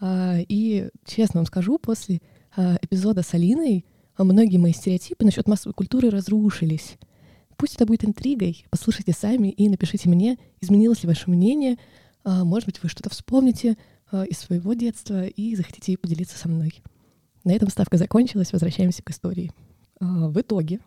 А, 0.00 0.36
и 0.48 0.90
честно 1.06 1.40
вам 1.40 1.46
скажу, 1.46 1.78
после 1.78 2.20
а, 2.54 2.76
эпизода 2.82 3.22
с 3.22 3.32
Алиной 3.32 3.86
а 4.16 4.24
многие 4.24 4.58
мои 4.58 4.72
стереотипы 4.72 5.24
насчет 5.24 5.48
массовой 5.48 5.74
культуры 5.74 6.10
разрушились. 6.10 6.96
Пусть 7.56 7.76
это 7.76 7.86
будет 7.86 8.04
интригой, 8.04 8.66
послушайте 8.70 9.12
сами 9.12 9.48
и 9.48 9.68
напишите 9.68 10.08
мне, 10.08 10.38
изменилось 10.60 11.02
ли 11.02 11.08
ваше 11.08 11.30
мнение, 11.30 11.78
а, 12.24 12.44
может 12.44 12.66
быть, 12.66 12.82
вы 12.82 12.88
что-то 12.88 13.10
вспомните 13.10 13.76
а, 14.10 14.24
из 14.24 14.38
своего 14.38 14.74
детства 14.74 15.26
и 15.26 15.54
захотите 15.54 15.96
поделиться 15.96 16.36
со 16.36 16.48
мной. 16.48 16.82
На 17.44 17.52
этом 17.52 17.68
ставка 17.68 17.96
закончилась, 17.96 18.52
возвращаемся 18.52 19.02
к 19.02 19.10
истории. 19.10 19.52
В 20.00 20.40
итоге 20.40 20.80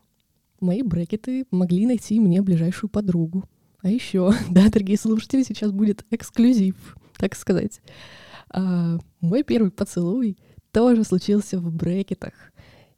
мои 0.60 0.82
брекеты 0.82 1.46
могли 1.52 1.86
найти 1.86 2.20
мне 2.20 2.42
ближайшую 2.42 2.90
подругу. 2.90 3.46
А 3.82 3.90
еще, 3.90 4.34
да, 4.50 4.70
дорогие 4.70 4.98
слушатели, 4.98 5.44
сейчас 5.44 5.72
будет 5.72 6.06
эксклюзив, 6.12 6.76
так 7.18 7.36
сказать. 7.36 7.82
Мой 8.54 9.44
первый 9.44 9.72
поцелуй 9.72 10.38
тоже 10.72 11.04
случился 11.04 11.60
в 11.60 11.74
брекетах— 11.74 12.34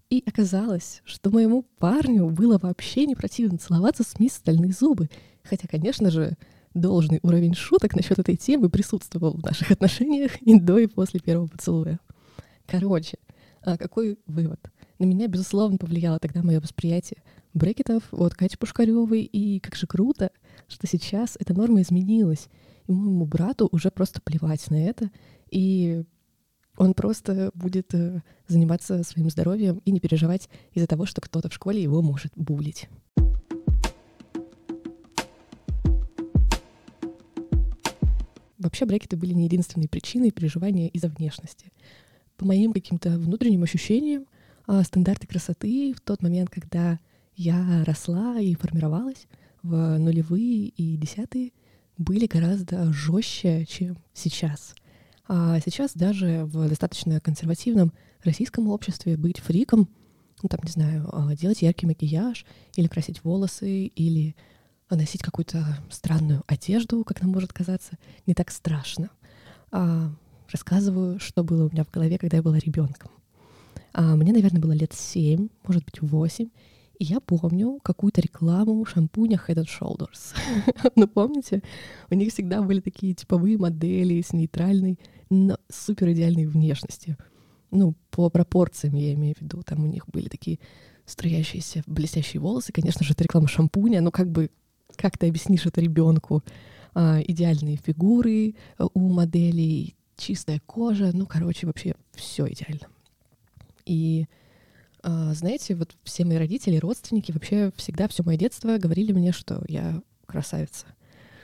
и 0.10 0.24
оказалось, 0.26 1.02
что 1.06 1.30
моему 1.32 1.64
парню 1.80 2.30
было 2.30 2.58
вообще 2.58 3.06
не 3.06 3.16
противно 3.16 3.58
целоваться 3.58 4.04
с 4.04 4.20
мисс 4.20 4.34
Стальные 4.34 4.72
Зубы. 4.72 5.10
Хотя, 5.44 5.68
конечно 5.68 6.12
же, 6.12 6.38
должный 6.74 7.20
уровень 7.24 7.54
шуток 7.54 7.96
насчет 7.96 8.20
этой 8.20 8.38
темы 8.38 8.70
присутствовал 8.70 9.34
в 9.34 9.44
наших 9.44 9.72
отношениях 9.72 10.42
и 10.42 10.60
до, 10.60 10.78
и 10.78 10.88
после 10.88 11.20
первого 11.20 11.48
поцелуя. 11.48 12.00
Короче, 12.66 13.18
а 13.62 13.78
какой 13.78 14.18
вывод? 14.28 14.60
На 15.00 15.06
меня, 15.06 15.28
безусловно, 15.28 15.78
повлияло 15.78 16.20
тогда 16.20 16.42
мое 16.42 16.60
восприятие 16.62 17.22
брекетов 17.54 18.04
от 18.12 18.34
Кати 18.34 18.56
Пушкаревой, 18.58 19.24
и 19.24 19.60
как 19.60 19.76
же 19.76 19.88
круто, 19.88 20.32
что 20.68 20.88
сейчас 20.88 21.36
эта 21.40 21.54
норма 21.54 21.82
изменилась, 21.82 22.48
и 22.88 22.92
моему 22.92 23.26
брату 23.26 23.68
уже 23.72 23.92
просто 23.92 24.22
плевать 24.22 24.70
на 24.70 24.76
это, 24.76 25.10
и 25.50 26.04
он 26.78 26.94
просто 26.94 27.52
будет 27.56 27.94
э, 27.94 28.22
заниматься 28.48 29.04
своим 29.04 29.30
здоровьем 29.30 29.82
и 29.84 29.92
не 29.92 30.00
переживать 30.00 30.48
из-за 30.74 30.88
того, 30.88 31.06
что 31.06 31.22
кто-то 31.22 31.50
в 31.50 31.54
школе 31.54 31.82
его 31.82 32.02
может 32.02 32.32
булить. 32.36 32.88
Вообще 38.60 38.86
брекеты 38.86 39.18
были 39.18 39.34
не 39.34 39.46
единственной 39.46 39.88
причиной 39.88 40.32
переживания 40.32 40.88
из-за 40.90 41.10
внешности. 41.10 41.72
По 42.38 42.46
моим 42.46 42.74
каким-то 42.74 43.10
внутренним 43.12 43.64
ощущениям, 43.64 44.26
а, 44.68 44.84
стандарты 44.84 45.26
красоты 45.26 45.94
в 45.94 46.02
тот 46.02 46.22
момент, 46.22 46.50
когда 46.50 47.00
я 47.36 47.84
росла 47.86 48.40
и 48.40 48.56
формировалась 48.56 49.28
в 49.64 49.98
нулевые 49.98 50.68
и 50.68 50.98
десятые, 50.98 51.52
были 51.98 52.28
гораздо 52.28 52.92
жестче, 52.94 53.66
чем 53.66 53.98
сейчас— 54.14 54.76
а 55.28 55.60
сейчас 55.60 55.94
даже 55.94 56.46
в 56.46 56.68
достаточно 56.70 57.20
консервативном 57.20 57.94
российском 58.24 58.70
обществе 58.70 59.18
быть 59.18 59.40
фриком, 59.40 59.90
ну 60.42 60.50
там, 60.50 60.62
не 60.64 60.72
знаю, 60.72 61.10
а, 61.12 61.36
делать 61.36 61.62
яркий 61.62 61.86
макияж, 61.86 62.46
или 62.76 62.88
красить 62.88 63.24
волосы, 63.24 63.88
или 63.88 64.36
носить 64.90 65.22
какую-то 65.22 65.66
странную 65.90 66.44
одежду, 66.48 67.04
как 67.04 67.22
нам 67.22 67.32
может 67.32 67.52
казаться, 67.52 67.98
не 68.26 68.34
так 68.34 68.52
страшно. 68.52 69.10
А, 69.72 70.10
рассказываю, 70.50 71.20
что 71.20 71.44
было 71.44 71.68
у 71.68 71.72
меня 71.72 71.84
в 71.84 71.92
голове, 71.92 72.18
когда 72.18 72.38
я 72.38 72.44
была 72.44 72.58
ребенком. 72.58 73.12
А, 73.94 74.16
мне, 74.16 74.32
наверное, 74.32 74.62
было 74.62 74.72
лет 74.72 74.94
семь, 74.94 75.50
может 75.66 75.84
быть, 75.84 76.02
восемь, 76.02 76.50
и 77.00 77.04
я 77.06 77.20
помню 77.20 77.80
какую-то 77.84 78.22
рекламу 78.22 78.84
шампуня 78.86 79.39
Head 79.48 79.63
and 79.63 79.68
Shoulders. 79.68 80.36
ну, 80.96 81.08
помните? 81.08 81.62
У 82.10 82.16
них 82.16 82.34
всегда 82.34 82.62
были 82.62 82.80
такие 82.80 83.13
типовые 83.13 83.58
модели 83.58 84.22
с 84.22 84.34
нейтральной, 84.34 85.00
но 85.30 85.58
супер 85.70 86.12
идеальной 86.12 86.46
внешностью. 86.46 87.18
Ну, 87.72 87.96
по 88.10 88.30
пропорциям 88.30 88.96
я 88.96 89.13
имею 89.13 89.36
в 89.36 89.42
виду. 89.42 89.62
Там 89.63 89.84
у 89.84 89.88
них 89.88 90.08
были 90.08 90.27
такие 90.27 90.60
струящиеся 91.06 91.84
блестящие 91.86 92.42
волосы. 92.42 92.72
Конечно 92.72 93.06
же, 93.06 93.13
это 93.13 93.24
реклама 93.24 93.48
шампуня, 93.48 94.01
но 94.01 94.12
как 94.12 94.32
бы 94.32 94.50
как 94.96 95.18
ты 95.18 95.27
объяснишь 95.27 95.66
это 95.66 95.82
ребенку? 95.82 96.44
А, 96.94 97.20
идеальные 97.22 97.77
фигуры 97.77 98.56
э, 98.80 98.86
у 98.94 99.10
моделей, 99.10 99.96
чистая 100.16 100.60
кожа, 100.66 101.12
ну, 101.13 101.27
короче, 101.27 101.68
вообще 101.68 101.94
все 102.13 102.48
идеально. 102.48 102.88
И 103.86 104.25
знаете, 105.34 105.76
вот 105.76 105.96
все 106.04 106.26
мои 106.26 106.38
родители, 106.38 106.78
родственники, 106.78 107.32
вообще 107.32 107.72
всегда 107.76 108.08
все 108.08 108.24
мое 108.24 108.38
детство 108.38 108.78
говорили 108.78 109.12
мне, 109.12 109.32
что 109.32 109.64
я 109.68 110.02
красавица. 110.26 110.86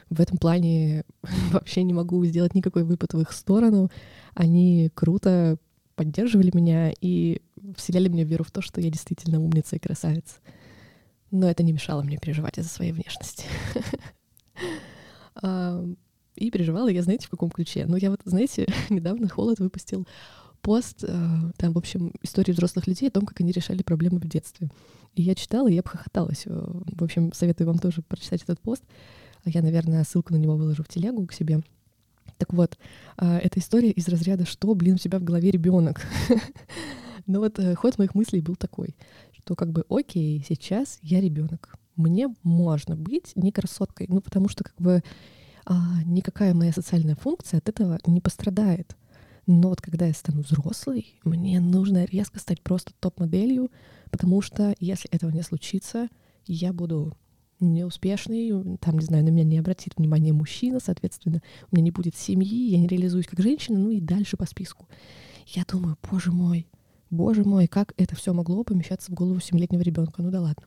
В 0.09 0.19
этом 0.21 0.37
плане 0.37 1.03
вообще 1.51 1.83
не 1.83 1.93
могу 1.93 2.23
сделать 2.25 2.55
никакой 2.55 2.83
выпад 2.83 3.13
в 3.13 3.21
их 3.21 3.31
сторону. 3.31 3.89
Они 4.33 4.91
круто 4.93 5.57
поддерживали 5.95 6.51
меня 6.53 6.91
и 6.99 7.41
вселяли 7.75 8.09
мне 8.09 8.23
веру 8.23 8.43
в 8.43 8.51
то, 8.51 8.61
что 8.61 8.81
я 8.81 8.89
действительно 8.89 9.39
умница 9.39 9.75
и 9.75 9.79
красавица. 9.79 10.35
Но 11.31 11.49
это 11.49 11.63
не 11.63 11.73
мешало 11.73 12.03
мне 12.03 12.17
переживать 12.17 12.57
из-за 12.57 12.69
своей 12.69 12.91
внешности. 12.91 13.45
А, 15.35 15.83
и 16.35 16.51
переживала 16.51 16.87
я, 16.89 17.01
знаете, 17.01 17.25
в 17.25 17.31
каком 17.31 17.49
ключе? 17.49 17.85
Ну, 17.87 17.97
я 17.97 18.11
вот, 18.11 18.21
знаете, 18.23 18.67
недавно 18.89 19.27
Холод 19.27 19.59
выпустил 19.59 20.07
пост, 20.63 21.03
э, 21.03 21.51
там, 21.57 21.73
в 21.73 21.77
общем, 21.77 22.13
истории 22.23 22.53
взрослых 22.53 22.87
людей 22.87 23.09
о 23.09 23.11
том, 23.11 23.25
как 23.25 23.39
они 23.41 23.51
решали 23.51 23.83
проблемы 23.83 24.19
в 24.19 24.27
детстве. 24.27 24.69
И 25.13 25.21
я 25.21 25.35
читала, 25.35 25.69
и 25.69 25.73
я 25.73 25.81
обхохоталась. 25.81 26.43
Э, 26.45 26.49
в 26.49 27.03
общем, 27.03 27.31
советую 27.33 27.67
вам 27.67 27.77
тоже 27.77 28.01
прочитать 28.01 28.41
этот 28.41 28.59
пост. 28.61 28.83
Я, 29.45 29.61
наверное, 29.61 30.03
ссылку 30.05 30.33
на 30.33 30.37
него 30.37 30.55
выложу 30.55 30.83
в 30.83 30.87
телегу 30.87 31.27
к 31.27 31.33
себе. 31.33 31.61
Так 32.37 32.53
вот, 32.53 32.77
э, 33.17 33.37
эта 33.39 33.59
история 33.59 33.91
из 33.91 34.07
разряда 34.07 34.45
«Что, 34.45 34.73
блин, 34.73 34.95
у 34.95 34.97
тебя 34.97 35.19
в 35.19 35.23
голове 35.23 35.51
ребенок? 35.51 36.01
Но 37.27 37.39
вот 37.39 37.59
ход 37.75 37.97
моих 37.97 38.15
мыслей 38.15 38.41
был 38.41 38.55
такой, 38.55 38.95
что 39.31 39.55
как 39.55 39.71
бы 39.71 39.85
окей, 39.89 40.43
сейчас 40.47 40.99
я 41.01 41.21
ребенок. 41.21 41.75
Мне 41.95 42.33
можно 42.41 42.95
быть 42.95 43.33
не 43.35 43.51
красоткой, 43.51 44.07
ну 44.09 44.19
потому 44.19 44.49
что 44.49 44.63
как 44.63 44.75
бы 44.77 45.03
а, 45.65 46.03
никакая 46.05 46.53
моя 46.53 46.73
социальная 46.73 47.15
функция 47.15 47.59
от 47.59 47.69
этого 47.69 47.99
не 48.05 48.19
пострадает. 48.19 48.97
Но 49.45 49.69
вот 49.69 49.81
когда 49.81 50.05
я 50.07 50.13
стану 50.13 50.41
взрослой, 50.41 51.19
мне 51.23 51.59
нужно 51.59 52.05
резко 52.05 52.39
стать 52.39 52.61
просто 52.61 52.93
топ-моделью, 52.99 53.71
потому 54.09 54.41
что 54.41 54.73
если 54.79 55.09
этого 55.09 55.31
не 55.31 55.41
случится, 55.41 56.07
я 56.45 56.71
буду 56.71 57.17
неуспешный, 57.59 58.77
там, 58.79 58.99
не 58.99 59.05
знаю, 59.05 59.23
на 59.23 59.29
меня 59.29 59.43
не 59.43 59.59
обратит 59.59 59.93
внимание 59.97 60.33
мужчина, 60.33 60.79
соответственно, 60.79 61.41
у 61.71 61.75
меня 61.75 61.85
не 61.85 61.91
будет 61.91 62.15
семьи, 62.15 62.71
я 62.71 62.77
не 62.77 62.87
реализуюсь 62.87 63.27
как 63.27 63.39
женщина, 63.39 63.79
ну 63.79 63.89
и 63.89 63.99
дальше 63.99 64.37
по 64.37 64.45
списку. 64.45 64.87
Я 65.47 65.63
думаю, 65.65 65.97
боже 66.09 66.31
мой, 66.31 66.67
боже 67.09 67.43
мой, 67.43 67.67
как 67.67 67.93
это 67.97 68.15
все 68.15 68.33
могло 68.33 68.63
помещаться 68.63 69.11
в 69.11 69.15
голову 69.15 69.39
семилетнего 69.39 69.81
ребенка, 69.81 70.21
ну 70.21 70.31
да 70.31 70.41
ладно. 70.41 70.65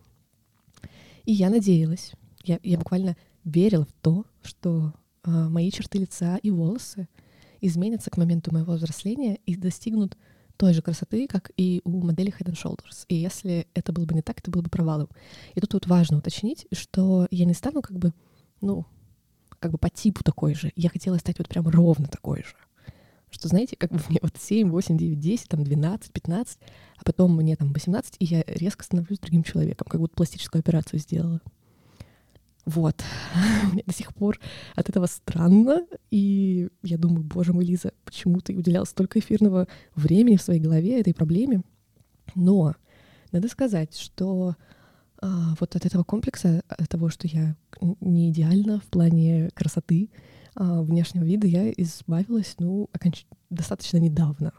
И 1.25 1.33
я 1.33 1.50
надеялась, 1.50 2.12
Я, 2.45 2.61
я 2.62 2.78
буквально 2.78 3.16
верила 3.45 3.85
в 3.85 3.92
то, 4.00 4.25
что 4.42 4.92
э, 5.25 5.30
мои 5.49 5.71
черты 5.71 5.99
лица 5.99 6.37
и 6.37 6.50
волосы 6.50 7.09
изменятся 7.67 8.11
к 8.11 8.17
моменту 8.17 8.53
моего 8.53 8.75
взросления 8.75 9.37
и 9.47 9.57
достигнут 9.57 10.17
той 10.57 10.73
же 10.73 10.83
красоты, 10.83 11.27
как 11.27 11.51
и 11.57 11.81
у 11.85 12.03
модели 12.03 12.33
Head 12.33 12.51
and 12.51 12.55
Shoulders. 12.55 13.05
И 13.09 13.15
если 13.15 13.67
это 13.75 13.93
было 13.93 14.07
бы 14.07 14.15
не 14.15 14.23
так, 14.23 14.39
это 14.39 14.51
было 14.51 14.63
бы 14.63 14.71
провалом. 14.71 15.09
И 15.55 15.61
тут 15.61 15.75
вот 15.75 15.87
важно 15.87 16.19
уточнить, 16.19 16.67
что 16.73 17.27
я 17.31 17.45
не 17.45 17.55
стану 17.55 17.83
как 17.83 17.99
бы, 17.99 18.13
ну, 18.61 18.87
как 19.59 19.73
бы 19.73 19.79
по 19.79 19.91
типу 19.91 20.23
такой 20.25 20.55
же. 20.55 20.73
Я 20.77 20.89
хотела 20.89 21.17
стать 21.19 21.39
вот 21.39 21.49
прям 21.49 21.69
ровно 21.69 22.07
такой 22.07 22.43
же. 22.43 22.55
Что, 23.31 23.49
знаете, 23.49 23.77
как 23.77 23.91
бы 23.91 24.01
мне 24.09 24.19
вот 24.23 24.37
7, 24.39 24.71
8, 24.71 24.97
9, 24.97 25.21
10, 25.21 25.49
там 25.49 25.65
12, 25.65 26.13
15, 26.13 26.59
а 26.97 27.05
потом 27.05 27.37
мне 27.37 27.57
там 27.57 27.73
18, 27.73 28.17
и 28.19 28.25
я 28.25 28.43
резко 28.47 28.85
становлюсь 28.85 29.19
другим 29.19 29.43
человеком, 29.43 29.87
как 29.91 30.01
будто 30.01 30.15
пластическую 30.15 30.61
операцию 30.61 31.01
сделала. 31.01 31.41
Вот. 32.67 33.03
Мне 33.73 33.83
до 33.87 33.95
сих 33.95 34.13
пор 34.15 34.39
от 34.75 34.89
этого 34.89 35.07
странно. 35.07 35.87
И 36.11 36.69
я 36.83 36.99
думаю, 36.99 37.23
боже 37.23 37.53
мой, 37.53 37.65
Лиза, 37.65 37.93
почему 38.05 38.41
ты 38.41 38.55
уделял 38.57 38.85
столько 38.85 39.21
эфирного 39.21 39.69
времени 39.95 40.37
в 40.37 40.43
своей 40.43 40.61
голове 40.61 41.01
этой 41.01 41.15
проблеме? 41.15 41.63
Но 42.35 42.75
надо 43.31 43.49
сказать, 43.49 43.97
что 43.97 44.57
а, 45.23 45.55
вот 45.61 45.77
от 45.77 45.87
этого 45.87 46.03
комплекса, 46.03 46.63
от 46.69 46.89
того, 46.89 47.09
что 47.09 47.29
я 47.29 47.57
не 48.01 48.31
идеальна 48.31 48.81
в 48.81 48.87
плане 48.87 49.51
красоты, 49.55 50.11
а, 50.55 50.83
внешнего 50.83 51.25
вида, 51.25 51.47
я 51.47 51.71
избавилась, 51.71 52.57
ну, 52.59 52.91
оконч... 52.93 53.27
достаточно 53.49 53.99
недавно. 53.99 54.53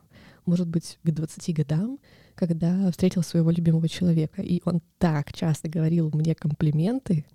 Может 0.46 0.68
быть, 0.70 0.98
к 1.04 1.12
20 1.12 1.54
годам, 1.56 2.00
когда 2.36 2.90
встретила 2.92 3.22
своего 3.22 3.52
любимого 3.52 3.90
человека. 3.90 4.42
И 4.42 4.62
он 4.64 4.82
так 4.98 5.34
часто 5.34 5.68
говорил 5.68 6.10
мне 6.14 6.36
комплименты, 6.36 7.26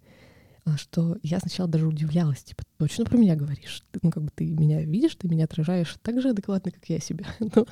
что 0.76 1.16
я 1.22 1.40
сначала 1.40 1.68
даже 1.68 1.86
удивлялась, 1.88 2.44
типа, 2.44 2.62
точно 2.78 3.04
про 3.04 3.16
меня 3.16 3.34
говоришь? 3.34 3.82
Ну, 4.00 4.10
как 4.10 4.22
бы 4.22 4.30
ты 4.34 4.46
меня 4.46 4.82
видишь, 4.82 5.16
ты 5.16 5.28
меня 5.28 5.44
отражаешь 5.44 5.96
так 6.02 6.20
же 6.20 6.30
адекватно, 6.30 6.70
как 6.70 6.84
я 6.88 7.00
себя. 7.00 7.26
Но 7.40 7.66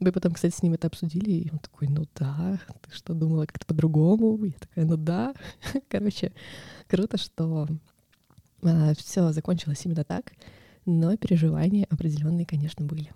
мы 0.00 0.10
потом, 0.10 0.32
кстати, 0.32 0.54
с 0.54 0.62
ним 0.62 0.74
это 0.74 0.88
обсудили, 0.88 1.30
и 1.30 1.50
он 1.52 1.58
такой, 1.58 1.88
ну 1.88 2.06
да, 2.14 2.58
ты 2.82 2.94
что, 2.94 3.14
думала 3.14 3.46
как-то 3.46 3.66
по-другому? 3.66 4.44
Я 4.44 4.52
такая, 4.58 4.84
ну 4.84 4.96
да. 4.96 5.34
Короче, 5.88 6.32
круто, 6.88 7.18
что 7.18 7.68
а, 8.62 8.94
все 8.96 9.30
закончилось 9.30 9.82
именно 9.84 10.04
так, 10.04 10.32
но 10.86 11.16
переживания 11.16 11.86
определенные, 11.88 12.46
конечно, 12.46 12.84
были. 12.84 13.12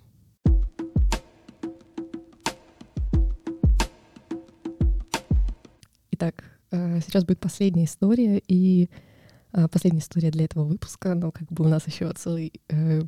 Итак, 6.13 6.45
а, 6.71 7.01
сейчас 7.01 7.25
будет 7.25 7.41
последняя 7.41 7.85
история, 7.85 8.39
и 8.47 8.89
а, 8.93 9.08
последняя 9.53 10.01
история 10.01 10.31
для 10.31 10.45
этого 10.45 10.65
выпуска, 10.65 11.15
но 11.15 11.31
как 11.31 11.49
бы 11.49 11.65
у 11.65 11.69
нас 11.69 11.87
еще 11.87 12.13
целый 12.13 12.53
э, 12.69 13.03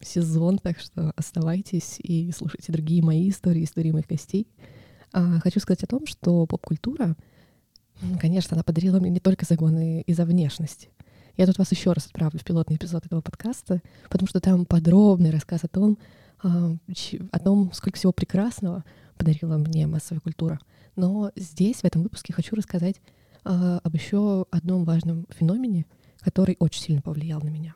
сезон, 0.00 0.58
так 0.58 0.78
что 0.78 1.12
оставайтесь 1.16 1.96
и 1.98 2.30
слушайте 2.32 2.72
другие 2.72 3.02
мои 3.02 3.30
истории, 3.30 3.64
истории 3.64 3.90
моих 3.90 4.06
гостей. 4.06 4.48
А, 5.12 5.40
хочу 5.40 5.60
сказать 5.60 5.82
о 5.82 5.86
том, 5.86 6.06
что 6.06 6.46
поп-культура, 6.46 7.16
конечно, 8.20 8.54
она 8.54 8.62
подарила 8.62 9.00
мне 9.00 9.10
не 9.10 9.20
только 9.20 9.44
загоны 9.44 10.02
из-за 10.02 10.24
внешности. 10.24 10.90
Я 11.36 11.46
тут 11.46 11.58
вас 11.58 11.70
еще 11.70 11.92
раз 11.92 12.06
отправлю 12.06 12.38
в 12.38 12.44
пилотный 12.44 12.76
эпизод 12.76 13.06
этого 13.06 13.20
подкаста, 13.20 13.80
потому 14.10 14.28
что 14.28 14.40
там 14.40 14.66
подробный 14.66 15.30
рассказ 15.30 15.64
о 15.64 15.68
том, 15.68 15.98
а, 16.42 16.76
о 17.32 17.38
том, 17.38 17.72
сколько 17.72 17.96
всего 17.96 18.12
прекрасного 18.12 18.84
подарила 19.16 19.56
мне 19.56 19.86
массовая 19.86 20.20
культура. 20.20 20.58
Но 20.96 21.30
здесь, 21.36 21.78
в 21.78 21.84
этом 21.84 22.02
выпуске, 22.02 22.32
хочу 22.32 22.56
рассказать 22.56 22.96
об 23.48 23.94
еще 23.94 24.46
одном 24.50 24.84
важном 24.84 25.26
феномене, 25.30 25.86
который 26.20 26.56
очень 26.58 26.82
сильно 26.82 27.02
повлиял 27.02 27.40
на 27.40 27.48
меня. 27.48 27.74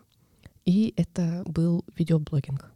И 0.64 0.92
это 0.96 1.42
был 1.46 1.85
видеоблогинг. 1.96 2.70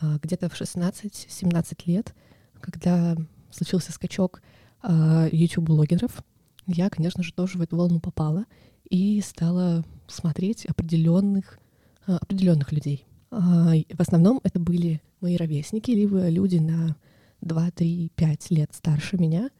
А, 0.00 0.18
где-то 0.22 0.48
в 0.48 0.60
16-17 0.60 1.82
лет, 1.86 2.14
когда 2.60 3.16
случился 3.50 3.92
скачок 3.92 4.42
а, 4.82 5.28
YouTube-блогеров, 5.30 6.22
я, 6.66 6.90
конечно 6.90 7.22
же, 7.22 7.32
тоже 7.32 7.58
в 7.58 7.62
эту 7.62 7.76
волну 7.76 8.00
попала 8.00 8.44
и 8.88 9.20
стала 9.20 9.84
смотреть 10.08 10.66
определенных, 10.66 11.58
определенных 12.06 12.72
людей. 12.72 13.06
В 13.30 14.00
основном 14.00 14.40
это 14.42 14.58
были 14.58 15.00
мои 15.20 15.36
ровесники, 15.36 15.90
либо 15.90 16.28
люди 16.28 16.56
на 16.56 16.96
2, 17.40 17.70
3, 17.70 18.12
5 18.14 18.50
лет 18.50 18.70
старше 18.74 19.16
меня, 19.16 19.50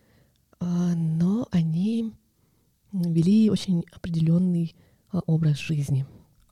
но 0.61 1.47
они 1.53 2.13
вели 3.03 3.51
очень 3.51 3.85
определенный 3.93 4.75
а, 5.11 5.21
образ 5.27 5.59
жизни. 5.59 6.07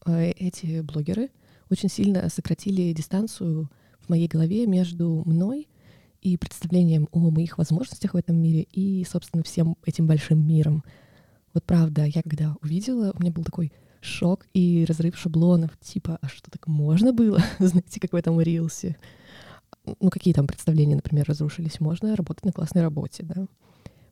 А, 0.04 0.20
эти 0.20 0.80
блогеры 0.80 1.30
очень 1.70 1.88
сильно 1.88 2.28
сократили 2.28 2.92
дистанцию 2.92 3.70
в 4.00 4.08
моей 4.08 4.28
голове 4.28 4.66
между 4.66 5.22
мной 5.24 5.68
и 6.20 6.36
представлением 6.36 7.08
о 7.12 7.30
моих 7.30 7.58
возможностях 7.58 8.14
в 8.14 8.16
этом 8.16 8.36
мире 8.36 8.66
и, 8.72 9.04
собственно, 9.04 9.42
всем 9.42 9.76
этим 9.84 10.06
большим 10.06 10.46
миром. 10.46 10.84
Вот 11.52 11.64
правда, 11.64 12.04
я 12.04 12.22
когда 12.22 12.56
увидела, 12.62 13.12
у 13.14 13.20
меня 13.20 13.30
был 13.30 13.44
такой 13.44 13.72
шок 14.00 14.46
и 14.54 14.84
разрыв 14.86 15.16
шаблонов, 15.16 15.70
типа, 15.80 16.18
а 16.20 16.28
что 16.28 16.50
так 16.50 16.66
можно 16.66 17.12
было? 17.12 17.40
Знаете, 17.58 18.00
как 18.00 18.12
в 18.12 18.16
этом 18.16 18.40
рилсе. 18.40 18.96
Ну, 20.00 20.10
какие 20.10 20.32
там 20.32 20.46
представления, 20.46 20.96
например, 20.96 21.26
разрушились? 21.28 21.80
Можно 21.80 22.16
работать 22.16 22.44
на 22.44 22.52
классной 22.52 22.82
работе, 22.82 23.22
да? 23.22 23.46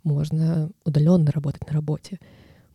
Можно 0.05 0.71
удаленно 0.85 1.31
работать 1.31 1.67
на 1.67 1.73
работе, 1.73 2.19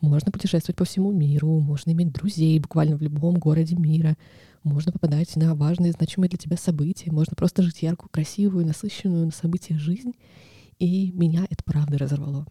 можно 0.01 0.31
путешествовать 0.31 0.77
по 0.77 0.85
всему 0.85 1.11
миру, 1.11 1.59
можно 1.59 1.91
иметь 1.91 2.11
друзей 2.11 2.59
буквально 2.59 2.97
в 2.97 3.01
любом 3.01 3.35
городе 3.35 3.75
мира, 3.75 4.15
можно 4.63 4.91
попадать 4.91 5.35
на 5.35 5.55
важные, 5.55 5.91
значимые 5.91 6.29
для 6.29 6.37
тебя 6.37 6.57
события, 6.57 7.11
можно 7.11 7.35
просто 7.35 7.63
жить 7.63 7.81
яркую, 7.81 8.09
красивую, 8.09 8.65
насыщенную 8.65 9.25
на 9.25 9.31
события 9.31 9.77
жизнь. 9.77 10.13
И 10.77 11.11
меня 11.13 11.45
это 11.49 11.63
правда 11.63 11.97
разорвало. 11.97 12.45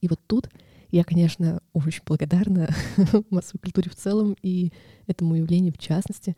И 0.00 0.08
вот 0.08 0.20
тут 0.26 0.50
я, 0.90 1.04
конечно, 1.04 1.60
очень 1.72 2.02
благодарна 2.04 2.68
массовой 3.30 3.60
культуре 3.60 3.90
в 3.90 3.96
целом 3.96 4.36
и 4.42 4.72
этому 5.06 5.36
явлению 5.36 5.72
в 5.72 5.78
частности. 5.78 6.36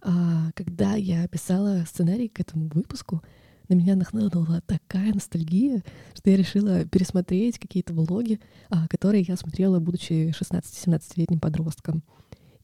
А, 0.00 0.50
когда 0.54 0.94
я 0.94 1.28
писала 1.28 1.84
сценарий 1.86 2.28
к 2.28 2.40
этому 2.40 2.68
выпуску, 2.72 3.22
на 3.68 3.74
меня 3.74 3.96
нахлынула 3.96 4.62
такая 4.66 5.12
ностальгия, 5.12 5.82
что 6.14 6.30
я 6.30 6.36
решила 6.36 6.84
пересмотреть 6.84 7.58
какие-то 7.58 7.92
влоги, 7.94 8.40
а, 8.70 8.88
которые 8.88 9.24
я 9.26 9.36
смотрела, 9.36 9.78
будучи 9.80 10.32
16-17-летним 10.38 11.40
подростком. 11.40 12.02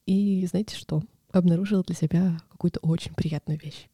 И 0.05 0.45
знаете 0.45 0.75
что? 0.75 1.01
Обнаружила 1.31 1.83
для 1.83 1.95
себя 1.95 2.37
какую-то 2.49 2.79
очень 2.81 3.13
приятную 3.13 3.59
вещь. 3.59 3.87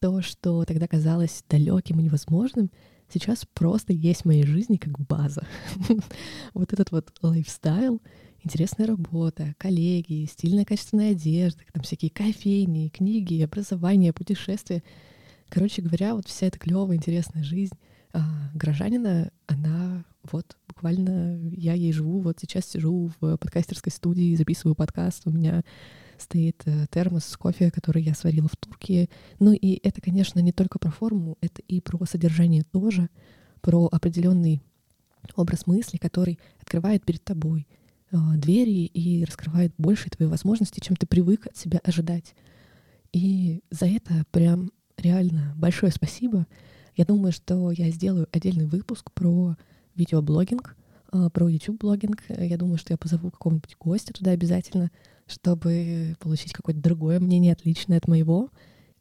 То, 0.00 0.22
что 0.22 0.64
тогда 0.64 0.86
казалось 0.86 1.44
далеким 1.48 2.00
и 2.00 2.04
невозможным, 2.04 2.70
сейчас 3.12 3.44
просто 3.52 3.92
есть 3.92 4.22
в 4.22 4.26
моей 4.26 4.44
жизни 4.44 4.76
как 4.76 4.98
база. 4.98 5.46
вот 6.54 6.72
этот 6.72 6.90
вот 6.90 7.12
лайфстайл, 7.22 8.00
интересная 8.42 8.86
работа, 8.86 9.54
коллеги, 9.58 10.28
стильная 10.30 10.64
качественная 10.64 11.12
одежда, 11.12 11.62
там 11.72 11.82
всякие 11.82 12.10
кофейни, 12.10 12.88
книги, 12.88 13.42
образование, 13.42 14.12
путешествия— 14.12 14.82
Короче 15.54 15.82
говоря, 15.82 16.16
вот 16.16 16.26
вся 16.26 16.48
эта 16.48 16.58
клевая, 16.58 16.96
интересная 16.96 17.44
жизнь 17.44 17.76
а, 18.12 18.50
горожанина, 18.54 19.30
она 19.46 20.04
вот 20.24 20.56
буквально 20.66 21.38
я 21.52 21.74
ей 21.74 21.92
живу. 21.92 22.18
Вот 22.22 22.40
сейчас 22.40 22.64
сижу 22.64 23.12
в 23.20 23.36
подкастерской 23.36 23.92
студии, 23.92 24.34
записываю 24.34 24.74
подкаст. 24.74 25.22
У 25.26 25.30
меня 25.30 25.62
стоит 26.18 26.60
э, 26.64 26.86
термос 26.90 27.26
с 27.26 27.36
кофе, 27.36 27.70
который 27.70 28.02
я 28.02 28.16
сварила 28.16 28.48
в 28.48 28.56
Турции. 28.56 29.08
Ну 29.38 29.52
и 29.52 29.78
это, 29.86 30.00
конечно, 30.00 30.40
не 30.40 30.50
только 30.50 30.80
про 30.80 30.90
форму, 30.90 31.38
это 31.40 31.62
и 31.68 31.80
про 31.80 32.04
содержание 32.04 32.64
тоже, 32.64 33.08
про 33.60 33.86
определенный 33.92 34.60
образ 35.36 35.68
мысли, 35.68 35.98
который 35.98 36.40
открывает 36.58 37.04
перед 37.04 37.22
тобой 37.22 37.68
э, 38.10 38.16
двери 38.38 38.86
и 38.86 39.24
раскрывает 39.24 39.72
больше 39.78 40.10
твои 40.10 40.26
возможности, 40.26 40.80
чем 40.80 40.96
ты 40.96 41.06
привык 41.06 41.46
от 41.46 41.56
себя 41.56 41.80
ожидать. 41.84 42.34
И 43.12 43.62
за 43.70 43.86
это 43.86 44.24
прям 44.32 44.72
реально 44.96 45.54
большое 45.56 45.92
спасибо. 45.92 46.46
Я 46.96 47.04
думаю, 47.04 47.32
что 47.32 47.70
я 47.70 47.90
сделаю 47.90 48.28
отдельный 48.32 48.66
выпуск 48.66 49.10
про 49.12 49.56
видеоблогинг, 49.94 50.76
а, 51.10 51.30
про 51.30 51.48
YouTube-блогинг. 51.48 52.22
Я 52.28 52.56
думаю, 52.56 52.78
что 52.78 52.92
я 52.92 52.96
позову 52.96 53.30
какого-нибудь 53.30 53.76
гостя 53.78 54.12
туда 54.12 54.32
обязательно, 54.32 54.90
чтобы 55.26 56.16
получить 56.20 56.52
какое-то 56.52 56.80
другое 56.80 57.20
мнение, 57.20 57.52
отличное 57.52 57.98
от 57.98 58.08
моего. 58.08 58.50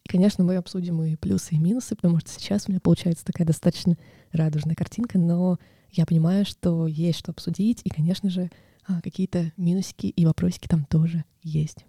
И, 0.04 0.10
конечно, 0.10 0.44
мы 0.44 0.58
обсудим 0.58 1.02
и 1.04 1.16
плюсы, 1.16 1.56
и 1.56 1.60
минусы, 1.60 1.96
потому 1.96 2.20
что 2.20 2.30
сейчас 2.30 2.66
у 2.68 2.72
меня 2.72 2.82
получается 2.82 3.26
такая 3.26 3.48
достаточно 3.48 3.98
радужная 4.32 4.76
картинка, 4.76 5.18
но 5.18 5.60
я 5.92 6.06
понимаю, 6.06 6.46
что 6.46 6.88
есть 6.88 7.20
что 7.20 7.32
обсудить, 7.32 7.82
и, 7.84 7.90
конечно 7.90 8.30
же, 8.30 8.50
а, 8.88 9.02
какие-то 9.02 9.52
минусики 9.56 10.08
и 10.08 10.26
вопросики 10.26 10.68
там 10.68 10.86
тоже 10.86 11.24
есть. 11.42 11.86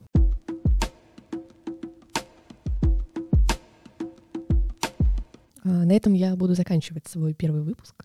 На 5.64 5.92
этом 5.92 6.12
я 6.12 6.36
буду 6.36 6.54
заканчивать 6.54 7.06
свой 7.08 7.34
первый 7.34 7.62
выпуск. 7.62 8.04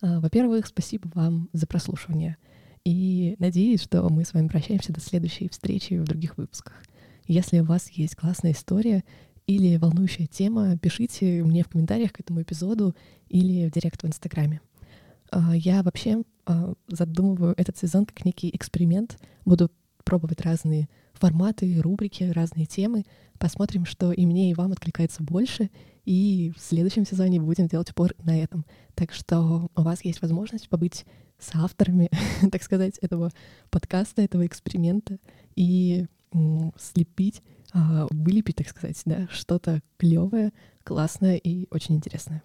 А, 0.00 0.20
во-первых, 0.20 0.66
спасибо 0.66 1.10
вам 1.14 1.48
за 1.52 1.66
прослушивание. 1.66 2.36
И 2.84 3.36
надеюсь, 3.38 3.82
что 3.82 4.06
мы 4.10 4.24
с 4.24 4.34
вами 4.34 4.48
прощаемся 4.48 4.92
до 4.92 5.00
следующей 5.00 5.48
встречи 5.48 5.94
в 5.94 6.04
других 6.04 6.36
выпусках. 6.36 6.82
Если 7.26 7.60
у 7.60 7.64
вас 7.64 7.90
есть 7.90 8.14
классная 8.14 8.52
история 8.52 9.02
или 9.46 9.78
волнующая 9.78 10.26
тема, 10.26 10.76
пишите 10.76 11.42
мне 11.42 11.64
в 11.64 11.68
комментариях 11.68 12.12
к 12.12 12.20
этому 12.20 12.42
эпизоду 12.42 12.94
или 13.28 13.66
в 13.68 13.72
директ 13.72 14.02
в 14.02 14.06
Инстаграме. 14.06 14.60
А, 15.30 15.56
я 15.56 15.82
вообще 15.82 16.22
а, 16.44 16.74
задумываю 16.88 17.54
этот 17.56 17.78
сезон 17.78 18.04
как 18.04 18.24
некий 18.26 18.50
эксперимент. 18.54 19.18
Буду 19.46 19.70
пробовать 20.04 20.42
разные 20.42 20.88
форматы, 21.14 21.80
рубрики, 21.80 22.24
разные 22.24 22.66
темы. 22.66 23.04
Посмотрим, 23.38 23.86
что 23.86 24.12
и 24.12 24.26
мне, 24.26 24.50
и 24.50 24.54
вам 24.54 24.72
откликается 24.72 25.22
больше. 25.22 25.70
И 26.04 26.52
в 26.56 26.60
следующем 26.60 27.06
сезоне 27.06 27.40
будем 27.40 27.66
делать 27.66 27.90
упор 27.90 28.14
на 28.22 28.38
этом. 28.38 28.66
Так 28.94 29.12
что 29.12 29.68
у 29.74 29.82
вас 29.82 30.04
есть 30.04 30.20
возможность 30.22 30.68
побыть 30.68 31.06
с 31.38 31.54
авторами, 31.54 32.10
так 32.52 32.62
сказать, 32.62 32.98
этого 32.98 33.30
подкаста, 33.70 34.22
этого 34.22 34.46
эксперимента 34.46 35.18
и 35.56 36.06
слепить, 36.78 37.42
а, 37.72 38.06
вылепить, 38.10 38.56
так 38.56 38.68
сказать, 38.68 39.00
да, 39.04 39.28
что-то 39.30 39.80
клевое, 39.98 40.52
классное 40.82 41.36
и 41.36 41.66
очень 41.70 41.94
интересное. 41.96 42.42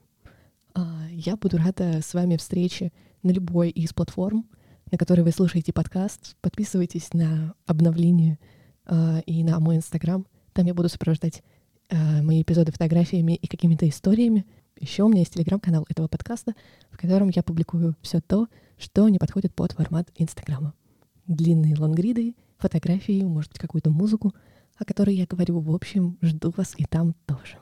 А, 0.75 1.07
я 1.11 1.35
буду 1.35 1.57
рада 1.57 2.01
с 2.01 2.13
вами 2.13 2.37
встрече 2.37 2.91
на 3.23 3.31
любой 3.31 3.69
из 3.69 3.93
платформ, 3.93 4.45
на 4.91 4.97
которой 4.97 5.21
вы 5.21 5.31
слушаете 5.31 5.73
подкаст. 5.73 6.35
Подписывайтесь 6.41 7.13
на 7.13 7.53
обновление 7.65 8.39
э, 8.85 9.21
и 9.25 9.43
на 9.43 9.59
мой 9.59 9.77
инстаграм. 9.77 10.25
Там 10.53 10.65
я 10.65 10.73
буду 10.73 10.89
сопровождать 10.89 11.43
мои 11.91 12.41
эпизоды 12.41 12.71
фотографиями 12.71 13.35
и 13.35 13.47
какими-то 13.47 13.87
историями. 13.87 14.45
Еще 14.79 15.03
у 15.03 15.09
меня 15.09 15.19
есть 15.19 15.33
телеграм-канал 15.33 15.85
этого 15.89 16.07
подкаста, 16.07 16.53
в 16.89 16.97
котором 16.97 17.29
я 17.29 17.43
публикую 17.43 17.95
все 18.01 18.21
то, 18.21 18.47
что 18.77 19.09
не 19.09 19.19
подходит 19.19 19.53
под 19.53 19.73
формат 19.73 20.09
инстаграма. 20.15 20.73
Длинные 21.27 21.75
лонгриды, 21.77 22.35
фотографии, 22.57 23.23
может 23.23 23.51
быть, 23.51 23.59
какую-то 23.59 23.89
музыку, 23.89 24.33
о 24.77 24.85
которой 24.85 25.15
я 25.15 25.25
говорю. 25.25 25.59
В 25.59 25.75
общем, 25.75 26.17
жду 26.21 26.53
вас 26.55 26.73
и 26.77 26.85
там 26.85 27.13
тоже. 27.25 27.57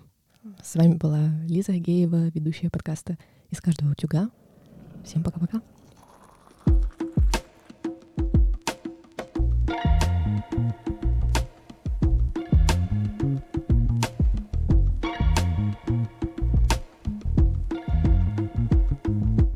С 0.63 0.75
вами 0.75 0.95
была 0.95 1.29
Лиза 1.47 1.73
Агеева, 1.73 2.29
ведущая 2.29 2.69
подкаста 2.69 3.17
«Из 3.49 3.59
каждого 3.59 3.91
утюга». 3.91 4.29
Всем 5.03 5.23
пока-пока. 5.23 5.61